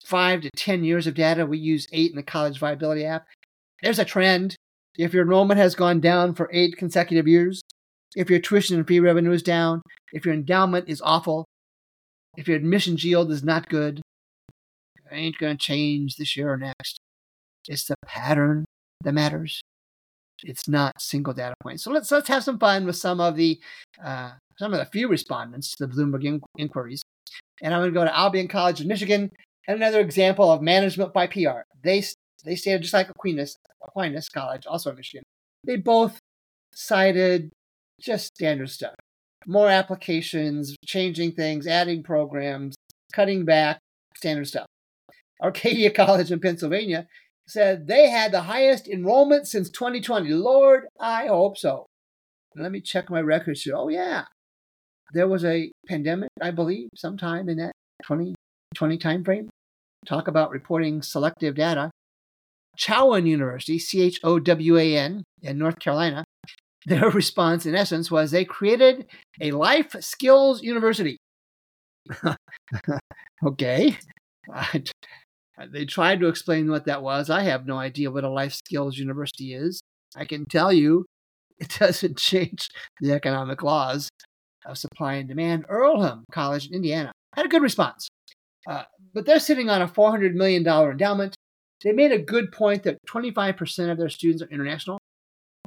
Five 0.04 0.42
to 0.42 0.50
10 0.56 0.84
years 0.84 1.06
of 1.06 1.14
data. 1.14 1.46
We 1.46 1.58
use 1.58 1.86
eight 1.92 2.10
in 2.10 2.16
the 2.16 2.22
college 2.22 2.58
viability 2.58 3.04
app. 3.04 3.26
There's 3.82 3.98
a 3.98 4.04
trend. 4.04 4.56
If 4.96 5.12
your 5.12 5.24
enrollment 5.24 5.58
has 5.58 5.74
gone 5.74 6.00
down 6.00 6.34
for 6.34 6.48
eight 6.52 6.76
consecutive 6.76 7.26
years, 7.26 7.60
if 8.14 8.30
your 8.30 8.38
tuition 8.38 8.76
and 8.76 8.86
fee 8.86 9.00
revenue 9.00 9.32
is 9.32 9.42
down, 9.42 9.82
if 10.12 10.24
your 10.24 10.34
endowment 10.34 10.88
is 10.88 11.02
awful, 11.02 11.46
if 12.36 12.46
your 12.46 12.56
admissions 12.56 13.04
yield 13.04 13.30
is 13.30 13.42
not 13.42 13.68
good, 13.68 14.00
it 14.96 15.02
ain't 15.10 15.38
going 15.38 15.56
to 15.56 15.62
change 15.62 16.16
this 16.16 16.36
year 16.36 16.52
or 16.52 16.56
next. 16.56 16.98
It's 17.66 17.86
the 17.86 17.96
pattern 18.06 18.64
that 19.02 19.12
matters. 19.12 19.60
It's 20.44 20.68
not 20.68 21.00
single 21.00 21.32
data 21.32 21.54
points. 21.62 21.82
So 21.82 21.90
let's 21.90 22.10
let's 22.10 22.28
have 22.28 22.44
some 22.44 22.58
fun 22.58 22.84
with 22.84 22.96
some 22.96 23.20
of 23.20 23.36
the 23.36 23.58
uh, 24.02 24.32
some 24.58 24.72
of 24.72 24.78
the 24.78 24.86
few 24.86 25.08
respondents 25.08 25.74
to 25.76 25.86
the 25.86 25.94
Bloomberg 25.94 26.24
in- 26.24 26.42
inquiries. 26.58 27.02
And 27.62 27.72
I'm 27.72 27.80
going 27.80 27.92
to 27.92 27.98
go 27.98 28.04
to 28.04 28.16
Albion 28.16 28.48
College 28.48 28.80
of 28.80 28.86
Michigan 28.86 29.30
and 29.66 29.76
another 29.76 30.00
example 30.00 30.50
of 30.50 30.62
management 30.62 31.12
by 31.12 31.26
PR. 31.26 31.62
They 31.82 32.04
they 32.44 32.56
stated 32.56 32.82
just 32.82 32.94
like 32.94 33.08
Aquinas 33.08 33.56
Aquinas 33.82 34.28
College, 34.28 34.66
also 34.66 34.90
in 34.90 34.96
Michigan. 34.96 35.24
They 35.64 35.76
both 35.76 36.18
cited 36.74 37.50
just 38.00 38.26
standard 38.26 38.70
stuff. 38.70 38.94
More 39.46 39.68
applications, 39.68 40.74
changing 40.84 41.32
things, 41.32 41.66
adding 41.66 42.02
programs, 42.02 42.74
cutting 43.12 43.44
back, 43.44 43.78
standard 44.16 44.46
stuff. 44.46 44.66
Arcadia 45.42 45.90
College 46.04 46.32
in 46.32 46.40
Pennsylvania 46.40 47.06
said 47.46 47.86
they 47.86 48.08
had 48.08 48.32
the 48.32 48.42
highest 48.42 48.88
enrollment 48.88 49.46
since 49.46 49.70
2020. 49.70 50.30
Lord, 50.30 50.84
I 50.98 51.26
hope 51.26 51.58
so. 51.58 51.86
Let 52.56 52.72
me 52.72 52.80
check 52.80 53.10
my 53.10 53.20
records 53.20 53.62
here. 53.62 53.74
Oh, 53.76 53.88
yeah. 53.88 54.24
There 55.12 55.28
was 55.28 55.44
a 55.44 55.70
pandemic, 55.86 56.30
I 56.40 56.50
believe, 56.50 56.88
sometime 56.94 57.48
in 57.48 57.58
that 57.58 57.72
2020 58.04 58.98
timeframe. 58.98 59.48
Talk 60.06 60.28
about 60.28 60.50
reporting 60.50 61.02
selective 61.02 61.54
data. 61.54 61.90
Chowan 62.78 63.26
University, 63.26 63.78
C 63.78 64.02
H 64.02 64.20
O 64.24 64.38
W 64.38 64.76
A 64.78 64.96
N, 64.96 65.24
in 65.42 65.58
North 65.58 65.78
Carolina, 65.78 66.24
their 66.86 67.08
response, 67.10 67.66
in 67.66 67.74
essence, 67.74 68.10
was 68.10 68.30
they 68.30 68.44
created 68.44 69.06
a 69.40 69.52
life 69.52 69.94
skills 70.00 70.62
university. 70.62 71.16
okay. 73.46 73.96
Uh, 75.58 75.66
they 75.70 75.84
tried 75.84 76.20
to 76.20 76.28
explain 76.28 76.70
what 76.70 76.86
that 76.86 77.02
was. 77.02 77.30
I 77.30 77.42
have 77.42 77.66
no 77.66 77.78
idea 77.78 78.10
what 78.10 78.24
a 78.24 78.30
life 78.30 78.54
skills 78.54 78.98
university 78.98 79.54
is. 79.54 79.80
I 80.16 80.24
can 80.24 80.44
tell 80.46 80.72
you 80.72 81.06
it 81.58 81.76
doesn't 81.78 82.18
change 82.18 82.68
the 83.00 83.12
economic 83.12 83.62
laws. 83.62 84.08
of 84.66 84.78
supply 84.78 85.14
and 85.14 85.28
demand. 85.28 85.64
Earlham 85.68 86.24
College 86.32 86.68
in 86.68 86.74
Indiana 86.74 87.12
had 87.34 87.46
a 87.46 87.48
good 87.48 87.62
response. 87.62 88.08
Uh, 88.66 88.84
but 89.12 89.26
they're 89.26 89.38
sitting 89.38 89.68
on 89.68 89.82
a 89.82 89.88
$400 89.88 90.34
million 90.34 90.66
endowment. 90.66 91.34
They 91.82 91.92
made 91.92 92.12
a 92.12 92.18
good 92.18 92.50
point 92.50 92.82
that 92.84 92.96
25% 93.08 93.90
of 93.90 93.98
their 93.98 94.08
students 94.08 94.42
are 94.42 94.48
international, 94.48 94.98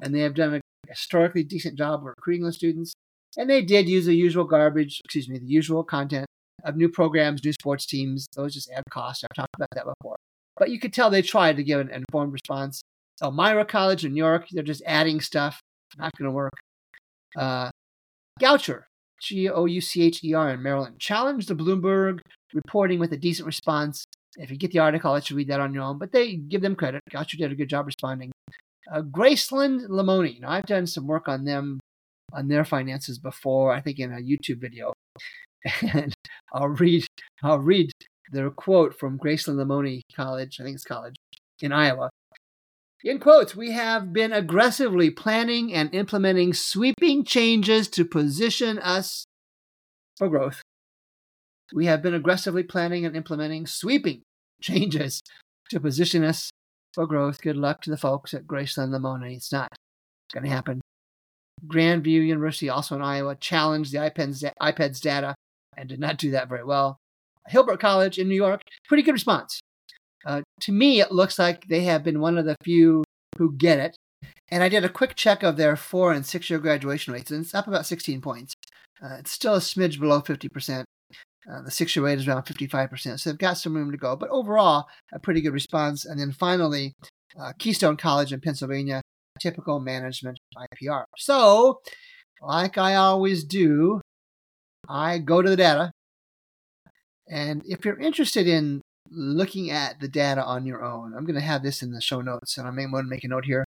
and 0.02 0.16
they 0.16 0.22
have 0.22 0.34
done 0.34 0.56
a 0.56 0.62
historically 0.88 1.44
decent 1.44 1.78
job 1.78 2.00
of 2.00 2.06
recruiting 2.06 2.44
those 2.44 2.56
students. 2.56 2.94
And 3.38 3.48
they 3.48 3.62
did 3.62 3.88
use 3.88 4.08
the 4.08 4.16
usual 4.16 4.46
garbage, 4.46 5.00
excuse 5.06 5.30
me, 5.30 5.38
the 5.38 5.46
usual 5.46 5.84
content 5.84 6.26
of 6.64 6.76
new 6.76 6.90
programs, 6.90 7.44
new 7.44 7.54
sports 7.54 7.86
teams. 7.86 8.28
Those 8.36 8.54
just 8.54 8.72
add 8.72 8.84
cost. 8.90 9.24
I've 9.24 9.36
talked 9.36 9.56
about 9.56 9.70
that 9.74 9.86
before. 9.86 10.18
But 10.58 10.72
you 10.72 10.80
could 10.80 10.94
tell 10.94 11.10
they 11.10 11.22
tried 11.22 11.58
to 11.58 11.64
give 11.64 11.80
an 11.80 11.90
informed 11.90 12.34
response. 12.34 12.82
Elmira 13.22 13.66
College 13.66 14.06
in 14.06 14.14
New 14.14 14.24
York, 14.24 14.48
they're 14.52 14.64
just 14.64 14.84
adding 14.86 15.22
stuff. 15.22 15.60
Not 15.98 16.12
going 16.18 16.30
to 16.30 16.32
work. 16.32 16.54
Uh, 17.36 17.70
Goucher, 18.40 18.84
G 19.22 19.50
O 19.50 19.66
U 19.66 19.82
C 19.82 20.04
H 20.04 20.24
E 20.24 20.34
R 20.34 20.50
in 20.52 20.62
Maryland, 20.62 21.00
challenged 21.00 21.48
the 21.48 21.56
Bloomberg 21.56 22.20
reporting 22.54 23.00
with 23.00 23.12
a 23.14 23.18
decent 23.18 23.46
response. 23.46 24.06
If 24.38 24.52
you 24.52 24.58
get 24.58 24.72
the 24.72 24.80
article, 24.80 25.14
I 25.14 25.20
should 25.20 25.38
read 25.38 25.48
that 25.48 25.60
on 25.60 25.74
your 25.74 25.84
own, 25.84 25.98
but 25.98 26.12
they 26.12 26.36
give 26.36 26.62
them 26.62 26.76
credit. 26.76 27.02
Goucher 27.12 27.38
did 27.38 27.52
a 27.52 27.56
good 27.56 27.70
job 27.70 27.86
responding. 27.86 28.32
Uh, 28.92 29.02
Graceland 29.02 29.88
Lamoni, 29.88 30.40
now 30.40 30.52
I've 30.52 30.66
done 30.66 30.88
some 30.88 31.08
work 31.08 31.28
on 31.28 31.44
them, 31.44 31.80
on 32.34 32.48
their 32.48 32.64
finances 32.64 33.18
before, 33.18 33.74
I 33.74 33.82
think 33.82 34.00
in 34.00 34.14
a 34.14 34.18
YouTube 34.18 34.62
video. 34.62 34.94
And 35.94 36.14
I'll 36.54 36.70
read, 36.70 37.06
I'll 37.44 37.60
read 37.60 37.92
their 38.32 38.50
quote 38.50 38.98
from 38.98 39.18
Graceland 39.18 39.56
Lamoni 39.56 40.02
College, 40.16 40.60
I 40.60 40.64
think 40.64 40.76
it's 40.76 40.84
college, 40.84 41.16
in 41.62 41.72
Iowa. 41.72 42.10
In 43.04 43.20
quotes, 43.20 43.56
we 43.56 43.72
have 43.72 44.12
been 44.12 44.34
aggressively 44.34 45.10
planning 45.12 45.74
and 45.74 45.94
implementing 45.94 46.54
sweeping 46.54 47.24
changes 47.24 47.88
to 47.90 48.04
position 48.04 48.80
us 48.80 49.26
for 50.18 50.30
growth. 50.30 50.62
We 51.74 51.86
have 51.86 52.02
been 52.02 52.14
aggressively 52.14 52.64
planning 52.64 53.06
and 53.06 53.16
implementing 53.16 53.68
sweeping 53.68 54.24
changes 54.62 55.22
to 55.70 55.80
position 55.80 56.24
us 56.24 56.50
for 56.94 57.06
growth. 57.06 57.42
Good 57.42 57.58
luck 57.58 57.82
to 57.84 57.92
the 57.92 57.98
folks 57.98 58.34
at 58.34 58.48
Graceland 58.48 58.90
Lamoni. 58.90 59.36
It's 59.36 59.52
not 59.52 59.70
going 60.34 60.46
to 60.46 60.50
happen. 60.50 60.82
Grandview 61.68 62.26
University, 62.26 62.70
also 62.70 62.96
in 62.96 63.02
Iowa, 63.02 63.36
challenged 63.36 63.92
the 63.92 64.00
IPEDS, 64.00 64.52
IPEDS 64.62 65.02
data 65.02 65.36
and 65.78 65.88
did 65.88 66.00
not 66.00 66.18
do 66.18 66.32
that 66.32 66.50
very 66.50 66.64
well. 66.64 66.98
Hilbert 67.48 67.80
College 67.80 68.18
in 68.18 68.28
New 68.28 68.36
York, 68.36 68.62
pretty 68.88 69.04
good 69.04 69.14
response. 69.14 69.60
Uh, 70.26 70.42
to 70.62 70.72
me, 70.72 71.00
it 71.00 71.12
looks 71.12 71.40
like 71.40 71.68
they 71.68 71.82
have 71.82 72.04
been 72.04 72.20
one 72.20 72.38
of 72.38 72.46
the 72.46 72.56
few 72.64 73.04
who 73.38 73.56
get 73.56 73.80
it. 73.80 73.96
And 74.50 74.64
I 74.64 74.70
did 74.70 74.84
a 74.84 74.90
quick 74.90 75.16
check 75.16 75.44
of 75.44 75.58
their 75.58 75.76
four 75.76 76.12
and 76.12 76.26
six 76.26 76.50
year 76.50 76.60
graduation 76.60 77.14
rates, 77.14 77.32
and 77.32 77.44
it's 77.44 77.56
up 77.56 77.68
about 77.68 77.86
16 77.86 78.22
points. 78.22 78.54
Uh, 79.02 79.18
it's 79.20 79.32
still 79.32 79.56
a 79.56 79.60
smidge 79.60 80.00
below 80.00 80.22
50%. 80.22 80.84
Uh, 81.50 81.62
the 81.62 81.72
six 81.72 81.96
year 81.96 82.04
rate 82.04 82.20
is 82.20 82.28
around 82.28 82.44
55%, 82.44 83.20
so 83.20 83.30
they've 83.30 83.38
got 83.38 83.58
some 83.58 83.76
room 83.76 83.92
to 83.92 83.98
go. 83.98 84.16
But 84.16 84.30
overall, 84.30 84.88
a 85.14 85.20
pretty 85.20 85.42
good 85.42 85.54
response. 85.54 86.06
And 86.06 86.20
then 86.20 86.32
finally, 86.32 86.94
uh, 87.40 87.54
Keystone 87.58 87.96
College 87.96 88.34
in 88.34 88.42
Pennsylvania, 88.42 89.02
typical 89.40 89.80
management 89.80 90.40
IPR. 90.58 91.04
So, 91.18 91.80
like 92.42 92.78
I 92.78 92.96
always 92.96 93.44
do, 93.44 94.02
I 94.88 95.20
go 95.20 95.42
to 95.42 95.50
the 95.50 95.56
data. 95.56 95.92
And 97.30 97.62
if 97.66 97.84
you're 97.84 98.00
interested 98.00 98.48
in 98.48 98.82
looking 99.10 99.70
at 99.70 100.00
the 100.00 100.08
data 100.08 100.44
on 100.44 100.66
your 100.66 100.84
own, 100.84 101.14
I'm 101.16 101.26
going 101.26 101.36
to 101.36 101.42
have 101.42 101.64
this 101.64 101.82
in 101.82 101.92
the 101.92 102.02
show 102.02 102.22
notes, 102.22 102.58
and 102.58 102.68
I 102.68 102.72
may 102.72 102.86
want 102.86 103.06
to 103.06 103.10
make 103.10 103.24
a 103.24 103.28
note 103.28 103.46
here. 103.46 103.66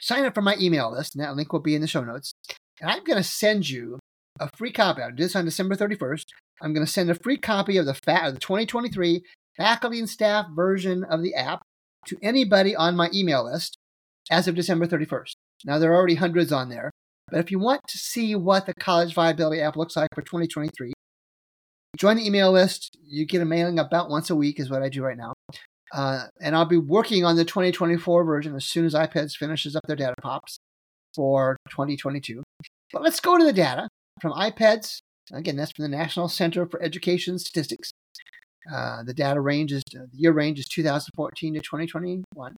Sign 0.00 0.24
up 0.24 0.34
for 0.34 0.42
my 0.42 0.56
email 0.60 0.92
list, 0.92 1.14
and 1.14 1.22
that 1.22 1.36
link 1.36 1.52
will 1.52 1.60
be 1.60 1.74
in 1.74 1.80
the 1.80 1.86
show 1.86 2.02
notes. 2.02 2.32
And 2.80 2.90
I'm 2.90 3.04
going 3.04 3.18
to 3.18 3.24
send 3.24 3.68
you 3.68 3.98
a 4.38 4.48
free 4.56 4.72
copy. 4.72 5.02
I 5.02 5.08
did 5.08 5.18
this 5.18 5.36
on 5.36 5.44
December 5.44 5.76
31st. 5.76 6.24
I'm 6.62 6.72
going 6.72 6.86
to 6.86 6.90
send 6.90 7.10
a 7.10 7.14
free 7.14 7.36
copy 7.36 7.76
of 7.76 7.86
the, 7.86 7.94
fa- 7.94 8.26
of 8.26 8.34
the 8.34 8.40
2023 8.40 9.22
faculty 9.56 9.98
and 9.98 10.08
staff 10.08 10.46
version 10.54 11.04
of 11.04 11.22
the 11.22 11.34
app 11.34 11.62
to 12.06 12.16
anybody 12.22 12.74
on 12.74 12.96
my 12.96 13.10
email 13.12 13.44
list 13.44 13.76
as 14.30 14.48
of 14.48 14.54
December 14.54 14.86
31st. 14.86 15.32
Now, 15.64 15.78
there 15.78 15.92
are 15.92 15.96
already 15.96 16.14
hundreds 16.14 16.52
on 16.52 16.70
there, 16.70 16.90
but 17.30 17.40
if 17.40 17.50
you 17.50 17.58
want 17.58 17.80
to 17.88 17.98
see 17.98 18.34
what 18.34 18.66
the 18.66 18.74
College 18.74 19.14
Viability 19.14 19.60
app 19.60 19.76
looks 19.76 19.96
like 19.96 20.08
for 20.14 20.22
2023, 20.22 20.92
join 21.96 22.16
the 22.16 22.26
email 22.26 22.52
list. 22.52 22.96
You 23.04 23.26
get 23.26 23.42
a 23.42 23.44
mailing 23.44 23.78
about 23.78 24.10
once 24.10 24.30
a 24.30 24.36
week, 24.36 24.60
is 24.60 24.70
what 24.70 24.82
I 24.82 24.88
do 24.88 25.02
right 25.02 25.16
now. 25.16 25.34
Uh, 25.92 26.26
and 26.40 26.54
I'll 26.54 26.64
be 26.64 26.76
working 26.76 27.24
on 27.24 27.36
the 27.36 27.44
2024 27.44 28.24
version 28.24 28.54
as 28.54 28.64
soon 28.64 28.84
as 28.84 28.94
IPEDS 28.94 29.36
finishes 29.36 29.74
up 29.74 29.82
their 29.86 29.96
data 29.96 30.14
pops 30.22 30.58
for 31.14 31.56
2022. 31.70 32.42
But 32.92 33.02
let's 33.02 33.20
go 33.20 33.36
to 33.36 33.44
the 33.44 33.52
data 33.52 33.88
from 34.20 34.32
IPEDS. 34.32 35.00
Again, 35.32 35.56
that's 35.56 35.72
from 35.72 35.84
the 35.84 35.96
National 35.96 36.28
Center 36.28 36.66
for 36.66 36.82
Education 36.82 37.38
Statistics. 37.38 37.90
Uh, 38.72 39.02
the 39.02 39.14
data 39.14 39.40
range 39.40 39.72
is 39.72 39.82
the 39.90 40.06
year 40.12 40.32
range 40.32 40.58
is 40.58 40.66
2014 40.66 41.54
to 41.54 41.60
2021. 41.60 42.56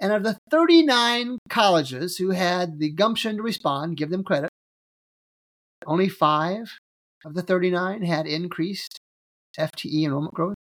And 0.00 0.12
of 0.12 0.22
the 0.22 0.38
39 0.50 1.38
colleges 1.48 2.18
who 2.18 2.30
had 2.30 2.78
the 2.78 2.90
gumption 2.90 3.36
to 3.36 3.42
respond, 3.42 3.96
give 3.96 4.10
them 4.10 4.24
credit, 4.24 4.50
only 5.86 6.08
five 6.08 6.78
of 7.24 7.34
the 7.34 7.42
39 7.42 8.02
had 8.02 8.26
increased 8.26 8.98
FTE 9.58 10.04
enrollment 10.04 10.34
growth. 10.34 10.54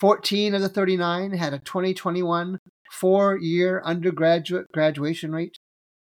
14 0.00 0.54
of 0.54 0.62
the 0.62 0.68
39 0.68 1.32
had 1.32 1.52
a 1.52 1.58
2021 1.58 2.58
four 2.90 3.36
year 3.36 3.82
undergraduate 3.84 4.66
graduation 4.72 5.32
rate 5.32 5.58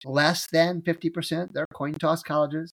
less 0.05 0.47
than 0.51 0.83
50%. 0.83 1.49
They're 1.53 1.67
coin 1.73 1.95
toss 1.95 2.23
colleges. 2.23 2.73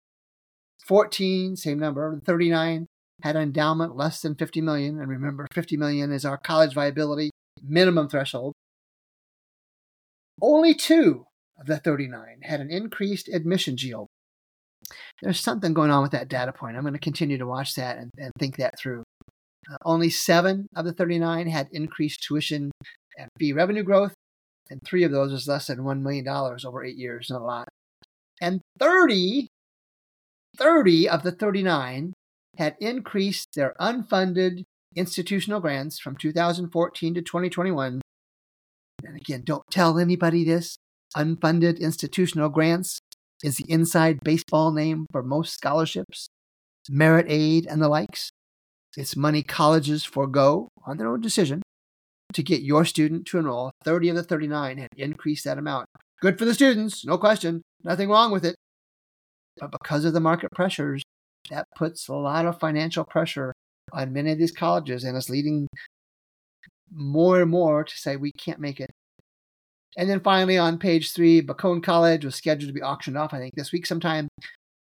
14, 0.87 1.57
same 1.57 1.79
number, 1.79 2.21
39 2.25 2.87
had 3.23 3.37
endowment 3.37 3.97
less 3.97 4.21
than 4.21 4.35
50 4.35 4.61
million. 4.61 5.01
And 5.01 5.09
remember, 5.09 5.47
50 5.53 5.77
million 5.77 6.13
is 6.13 6.25
our 6.25 6.39
college 6.39 6.73
viability 6.73 7.31
minimum 7.63 8.09
threshold. 8.09 8.55
Only 10.41 10.75
two 10.75 11.27
of 11.59 11.67
the 11.67 11.79
39 11.79 12.41
had 12.43 12.61
an 12.61 12.71
increased 12.71 13.29
admission 13.29 13.77
yield. 13.79 14.09
There's 15.23 15.41
something 15.41 15.75
going 15.75 15.91
on 15.91 16.03
with 16.03 16.13
that 16.13 16.29
data 16.29 16.53
point. 16.53 16.77
I'm 16.77 16.83
going 16.83 16.95
to 16.95 17.01
continue 17.01 17.39
to 17.39 17.47
watch 17.47 17.75
that 17.75 17.99
and, 17.99 18.11
and 18.17 18.33
think 18.39 18.57
that 18.57 18.79
through. 18.79 19.03
Uh, 19.71 19.77
only 19.85 20.09
seven 20.09 20.67
of 20.77 20.85
the 20.85 20.93
39 20.93 21.49
had 21.49 21.69
increased 21.73 22.23
tuition 22.23 22.71
and 23.19 23.29
fee 23.39 23.53
revenue 23.53 23.83
growth, 23.83 24.15
and 24.71 24.81
three 24.85 25.03
of 25.03 25.11
those 25.11 25.33
was 25.33 25.49
less 25.49 25.67
than 25.67 25.81
$1 25.81 26.03
million 26.03 26.27
over 26.29 26.85
eight 26.85 26.97
years, 26.97 27.29
not 27.31 27.43
a 27.43 27.45
lot. 27.45 27.69
And 28.41 28.61
30, 28.79 29.49
30 30.57 31.09
of 31.09 31.23
the 31.23 31.33
39 31.33 32.15
had 32.57 32.77
increased 32.81 33.49
their 33.55 33.75
unfunded 33.81 34.63
institutional 34.95 35.61
grants 35.61 35.99
from 35.99 36.17
2014 36.17 37.15
to 37.15 37.23
2021 37.23 38.01
and 39.05 39.17
again, 39.17 39.43
don't 39.45 39.65
tell 39.71 39.99
anybody 39.99 40.45
this. 40.45 40.77
Unfunded 41.17 41.81
institutional 41.81 42.49
grants 42.49 43.01
is 43.43 43.57
the 43.57 43.71
inside 43.71 44.21
baseball 44.23 44.73
name 44.73 45.07
for 45.13 45.23
most 45.23 45.55
scholarships, 45.55 46.29
merit 46.91 47.27
aid, 47.29 47.67
and 47.67 47.81
the 47.81 47.89
likes. 47.89 48.31
It's 48.97 49.17
money 49.17 49.43
colleges 49.43 50.05
forego 50.05 50.69
on 50.87 50.97
their 50.97 51.09
own 51.09 51.21
decision 51.21 51.63
to 52.33 52.43
get 52.43 52.63
your 52.63 52.85
student 52.85 53.27
to 53.27 53.39
enroll. 53.39 53.71
30 53.85 54.11
of 54.11 54.17
the 54.17 54.23
39 54.23 54.79
had 54.79 54.89
increased 54.97 55.45
that 55.45 55.59
amount. 55.59 55.87
Good 56.21 56.39
for 56.39 56.45
the 56.45 56.55
students, 56.55 57.05
no 57.05 57.17
question. 57.17 57.63
Nothing 57.85 58.09
wrong 58.09 58.33
with 58.33 58.45
it. 58.45 58.57
But 59.59 59.71
because 59.71 60.05
of 60.05 60.13
the 60.13 60.21
market 60.21 60.51
pressures, 60.53 61.03
that 61.51 61.67
puts 61.77 62.09
a 62.09 62.15
lot 62.15 62.47
of 62.47 62.59
financial 62.59 63.05
pressure 63.05 63.53
on 63.93 64.13
many 64.13 64.33
of 64.33 64.39
these 64.39 64.53
colleges 64.53 65.05
and 65.05 65.17
is 65.17 65.31
leading 65.31 65.69
more 66.93 67.41
and 67.41 67.51
more 67.51 67.85
to 67.85 67.97
say 67.97 68.17
we 68.17 68.33
can't 68.33 68.61
make 68.61 68.81
it. 68.81 68.91
And 69.97 70.09
then 70.09 70.21
finally 70.21 70.59
on 70.59 70.79
page 70.79 71.13
three, 71.13 71.43
Bacone 71.43 71.83
College 71.83 72.25
was 72.25 72.37
scheduled 72.37 72.69
to 72.69 72.75
be 72.75 72.83
auctioned 72.83 73.19
off, 73.19 73.35
I 73.35 73.39
think 73.39 73.55
this 73.57 73.73
week 73.73 73.87
sometime. 73.87 74.29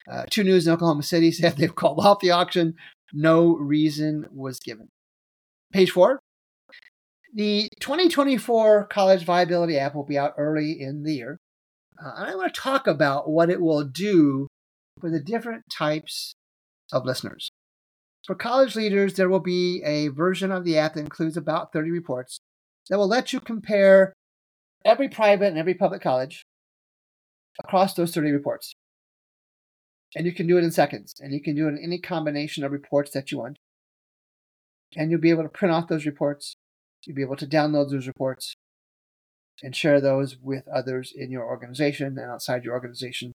Uh, 0.09 0.25
two 0.29 0.43
News 0.43 0.67
in 0.67 0.73
Oklahoma 0.73 1.03
City 1.03 1.31
said 1.31 1.57
they've 1.57 1.75
called 1.75 1.99
off 1.99 2.19
the 2.19 2.31
auction. 2.31 2.75
No 3.13 3.55
reason 3.55 4.25
was 4.31 4.59
given. 4.59 4.87
Page 5.73 5.91
four. 5.91 6.19
The 7.33 7.69
2024 7.79 8.87
College 8.87 9.23
Viability 9.23 9.77
app 9.77 9.95
will 9.95 10.05
be 10.05 10.17
out 10.17 10.33
early 10.37 10.81
in 10.81 11.03
the 11.03 11.13
year. 11.13 11.37
Uh, 12.03 12.11
and 12.17 12.29
I 12.29 12.35
want 12.35 12.53
to 12.53 12.59
talk 12.59 12.87
about 12.87 13.29
what 13.29 13.49
it 13.49 13.61
will 13.61 13.83
do 13.83 14.47
for 14.99 15.09
the 15.09 15.21
different 15.21 15.63
types 15.71 16.33
of 16.91 17.05
listeners. 17.05 17.49
For 18.25 18.35
college 18.35 18.75
leaders, 18.75 19.15
there 19.15 19.29
will 19.29 19.39
be 19.39 19.81
a 19.83 20.09
version 20.09 20.51
of 20.51 20.63
the 20.63 20.77
app 20.77 20.93
that 20.93 20.99
includes 20.99 21.37
about 21.37 21.73
30 21.73 21.89
reports 21.89 22.39
that 22.89 22.97
will 22.97 23.07
let 23.07 23.33
you 23.33 23.39
compare 23.39 24.13
every 24.85 25.09
private 25.09 25.47
and 25.47 25.57
every 25.57 25.73
public 25.73 26.01
college 26.01 26.43
across 27.63 27.93
those 27.93 28.13
30 28.13 28.31
reports. 28.31 28.73
And 30.15 30.25
you 30.25 30.33
can 30.33 30.45
do 30.45 30.57
it 30.57 30.63
in 30.63 30.71
seconds, 30.71 31.15
and 31.19 31.33
you 31.33 31.41
can 31.41 31.55
do 31.55 31.67
it 31.67 31.71
in 31.71 31.79
any 31.83 31.97
combination 31.97 32.63
of 32.63 32.71
reports 32.71 33.11
that 33.11 33.31
you 33.31 33.39
want. 33.39 33.57
And 34.95 35.09
you'll 35.09 35.21
be 35.21 35.29
able 35.29 35.43
to 35.43 35.49
print 35.49 35.73
off 35.73 35.87
those 35.87 36.05
reports, 36.05 36.55
you'll 37.05 37.15
be 37.15 37.21
able 37.21 37.37
to 37.37 37.47
download 37.47 37.89
those 37.89 38.07
reports, 38.07 38.55
and 39.63 39.75
share 39.75 40.01
those 40.01 40.37
with 40.41 40.67
others 40.67 41.13
in 41.15 41.31
your 41.31 41.45
organization 41.45 42.17
and 42.17 42.31
outside 42.31 42.63
your 42.63 42.73
organization. 42.73 43.31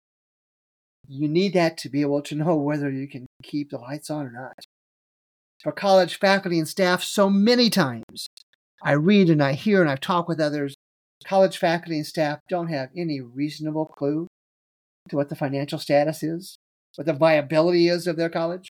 You 1.08 1.28
need 1.28 1.54
that 1.54 1.78
to 1.80 1.90
be 1.90 2.02
able 2.02 2.22
to 2.22 2.36
know 2.36 2.56
whether 2.56 2.90
you 2.90 3.08
can 3.08 3.28
keep 3.44 3.72
the 3.72 3.78
lights 3.78 4.10
on 4.10 4.28
or 4.28 4.32
not. 4.32 4.66
For 5.64 5.72
college 5.72 6.18
faculty 6.18 6.58
and 6.58 6.68
staff, 6.68 7.04
so 7.04 7.30
many 7.30 7.70
times 7.70 8.30
I 8.82 8.94
read 8.94 9.30
and 9.30 9.44
I 9.44 9.54
hear 9.54 9.82
and 9.82 9.90
I've 9.90 10.02
talked 10.02 10.28
with 10.28 10.40
others, 10.40 10.76
college 11.26 11.58
faculty 11.58 11.98
and 11.98 12.06
staff 12.06 12.40
don't 12.50 12.70
have 12.70 12.90
any 12.98 13.22
reasonable 13.22 13.86
clue 13.86 14.28
to 15.10 15.16
what 15.16 15.30
the 15.30 15.36
financial 15.36 15.78
status 15.78 16.24
is, 16.24 16.58
what 16.96 17.06
the 17.06 17.14
viability 17.14 17.88
is 17.88 18.08
of 18.08 18.18
their 18.18 18.30
college. 18.30 18.70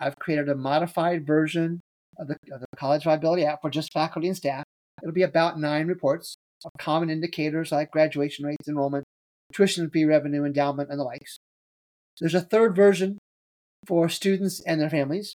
I've 0.00 0.18
created 0.18 0.48
a 0.48 0.54
modified 0.54 1.26
version 1.26 1.80
of 2.18 2.28
the, 2.28 2.36
of 2.52 2.60
the 2.60 2.66
College 2.76 3.04
Viability 3.04 3.44
app 3.44 3.62
for 3.62 3.70
just 3.70 3.92
faculty 3.92 4.28
and 4.28 4.36
staff. 4.36 4.64
It'll 5.02 5.14
be 5.14 5.22
about 5.22 5.58
nine 5.58 5.86
reports 5.86 6.36
of 6.64 6.72
common 6.78 7.08
indicators 7.08 7.72
like 7.72 7.90
graduation 7.90 8.44
rates, 8.44 8.68
enrollment, 8.68 9.04
tuition 9.52 9.88
fee 9.90 10.04
revenue, 10.04 10.44
endowment, 10.44 10.90
and 10.90 10.98
the 10.98 11.04
likes. 11.04 11.38
There's 12.20 12.34
a 12.34 12.40
third 12.40 12.76
version 12.76 13.18
for 13.86 14.08
students 14.08 14.60
and 14.60 14.80
their 14.80 14.90
families. 14.90 15.34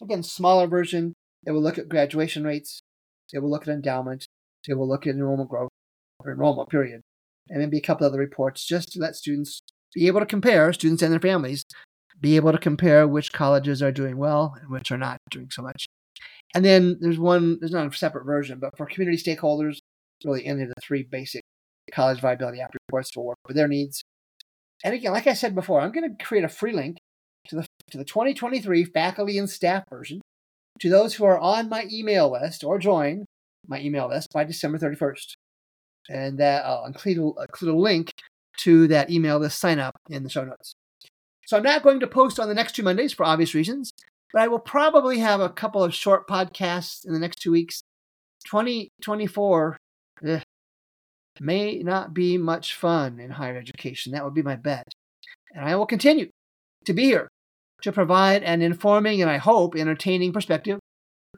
Again, 0.00 0.22
smaller 0.22 0.66
version. 0.66 1.14
It 1.46 1.52
will 1.52 1.62
look 1.62 1.78
at 1.78 1.88
graduation 1.88 2.44
rates. 2.44 2.80
It 3.32 3.40
will 3.40 3.50
look 3.50 3.62
at 3.62 3.74
endowment. 3.74 4.26
It 4.68 4.74
will 4.74 4.88
look 4.88 5.06
at 5.06 5.14
enrollment 5.14 5.50
growth 5.50 5.70
or 6.20 6.32
enrollment 6.32 6.68
period. 6.68 7.02
And 7.48 7.58
maybe 7.60 7.78
a 7.78 7.82
couple 7.82 8.06
other 8.06 8.18
reports 8.18 8.64
just 8.64 8.92
to 8.92 9.00
let 9.00 9.16
students 9.16 9.60
be 9.94 10.06
able 10.06 10.20
to 10.20 10.26
compare, 10.26 10.72
students 10.72 11.02
and 11.02 11.12
their 11.12 11.20
families, 11.20 11.64
be 12.20 12.36
able 12.36 12.52
to 12.52 12.58
compare 12.58 13.06
which 13.06 13.32
colleges 13.32 13.82
are 13.82 13.92
doing 13.92 14.16
well 14.16 14.54
and 14.60 14.70
which 14.70 14.90
are 14.90 14.98
not 14.98 15.18
doing 15.30 15.48
so 15.50 15.62
much. 15.62 15.86
And 16.54 16.64
then 16.64 16.98
there's 17.00 17.18
one, 17.18 17.58
there's 17.60 17.72
not 17.72 17.92
a 17.92 17.96
separate 17.96 18.24
version, 18.24 18.58
but 18.60 18.76
for 18.76 18.86
community 18.86 19.18
stakeholders, 19.18 19.78
really 20.24 20.46
any 20.46 20.62
of 20.62 20.68
the 20.68 20.74
three 20.82 21.02
basic 21.02 21.42
college 21.92 22.20
viability 22.20 22.60
app 22.60 22.74
reports 22.88 23.10
to 23.12 23.20
work 23.20 23.38
with 23.46 23.56
their 23.56 23.68
needs. 23.68 24.02
And 24.84 24.94
again, 24.94 25.12
like 25.12 25.26
I 25.26 25.34
said 25.34 25.54
before, 25.54 25.80
I'm 25.80 25.92
going 25.92 26.08
to 26.16 26.24
create 26.24 26.44
a 26.44 26.48
free 26.48 26.72
link 26.72 26.98
to 27.48 27.56
the 27.56 27.66
to 27.90 27.98
the 27.98 28.04
2023 28.04 28.84
faculty 28.84 29.38
and 29.38 29.50
staff 29.50 29.84
version 29.90 30.20
to 30.80 30.88
those 30.88 31.14
who 31.14 31.24
are 31.24 31.38
on 31.38 31.68
my 31.68 31.86
email 31.92 32.32
list 32.32 32.64
or 32.64 32.78
join 32.78 33.24
my 33.68 33.80
email 33.80 34.08
list 34.08 34.32
by 34.32 34.44
December 34.44 34.78
31st. 34.78 35.34
And 36.08 36.38
that 36.38 36.64
I'll 36.64 36.86
include, 36.86 37.18
include 37.38 37.74
a 37.74 37.78
link 37.78 38.10
to 38.58 38.88
that 38.88 39.10
email 39.10 39.38
list 39.38 39.60
sign 39.60 39.78
up 39.78 39.94
in 40.10 40.24
the 40.24 40.28
show 40.28 40.44
notes. 40.44 40.74
So 41.46 41.56
I'm 41.56 41.62
not 41.62 41.82
going 41.82 42.00
to 42.00 42.06
post 42.06 42.40
on 42.40 42.48
the 42.48 42.54
next 42.54 42.74
two 42.74 42.82
Mondays 42.82 43.12
for 43.12 43.24
obvious 43.24 43.54
reasons, 43.54 43.92
but 44.32 44.42
I 44.42 44.48
will 44.48 44.58
probably 44.58 45.18
have 45.20 45.40
a 45.40 45.48
couple 45.48 45.84
of 45.84 45.94
short 45.94 46.26
podcasts 46.26 47.06
in 47.06 47.12
the 47.12 47.20
next 47.20 47.40
two 47.40 47.52
weeks. 47.52 47.82
2024 48.46 49.76
eh, 50.26 50.40
may 51.40 51.78
not 51.78 52.12
be 52.12 52.38
much 52.38 52.74
fun 52.74 53.20
in 53.20 53.30
higher 53.30 53.56
education. 53.56 54.12
That 54.12 54.24
would 54.24 54.34
be 54.34 54.42
my 54.42 54.56
bet. 54.56 54.88
And 55.54 55.64
I 55.64 55.76
will 55.76 55.86
continue 55.86 56.28
to 56.86 56.92
be 56.92 57.04
here 57.04 57.28
to 57.82 57.92
provide 57.92 58.42
an 58.42 58.62
informing 58.62 59.20
and 59.20 59.30
I 59.30 59.38
hope 59.38 59.76
entertaining 59.76 60.32
perspective 60.32 60.78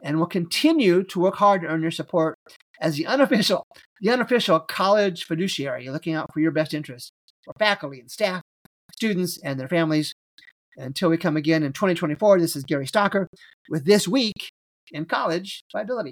and 0.03 0.19
will 0.19 0.27
continue 0.27 1.03
to 1.03 1.19
work 1.19 1.35
hard 1.35 1.61
to 1.61 1.67
earn 1.67 1.81
your 1.81 1.91
support 1.91 2.35
as 2.81 2.97
the 2.97 3.05
unofficial, 3.05 3.65
the 4.01 4.11
unofficial 4.11 4.59
college 4.59 5.25
fiduciary 5.25 5.89
looking 5.89 6.13
out 6.13 6.31
for 6.33 6.39
your 6.39 6.51
best 6.51 6.73
interests 6.73 7.11
for 7.43 7.53
faculty 7.59 7.99
and 7.99 8.11
staff, 8.11 8.41
students 8.93 9.39
and 9.43 9.59
their 9.59 9.67
families. 9.67 10.13
Until 10.77 11.09
we 11.09 11.17
come 11.17 11.37
again 11.37 11.63
in 11.63 11.71
2024, 11.71 12.39
this 12.39 12.55
is 12.55 12.65
Gary 12.65 12.85
Stocker 12.85 13.27
with 13.69 13.85
This 13.85 14.09
Week 14.09 14.51
in 14.91 15.05
College 15.05 15.63
Viability. 15.71 16.11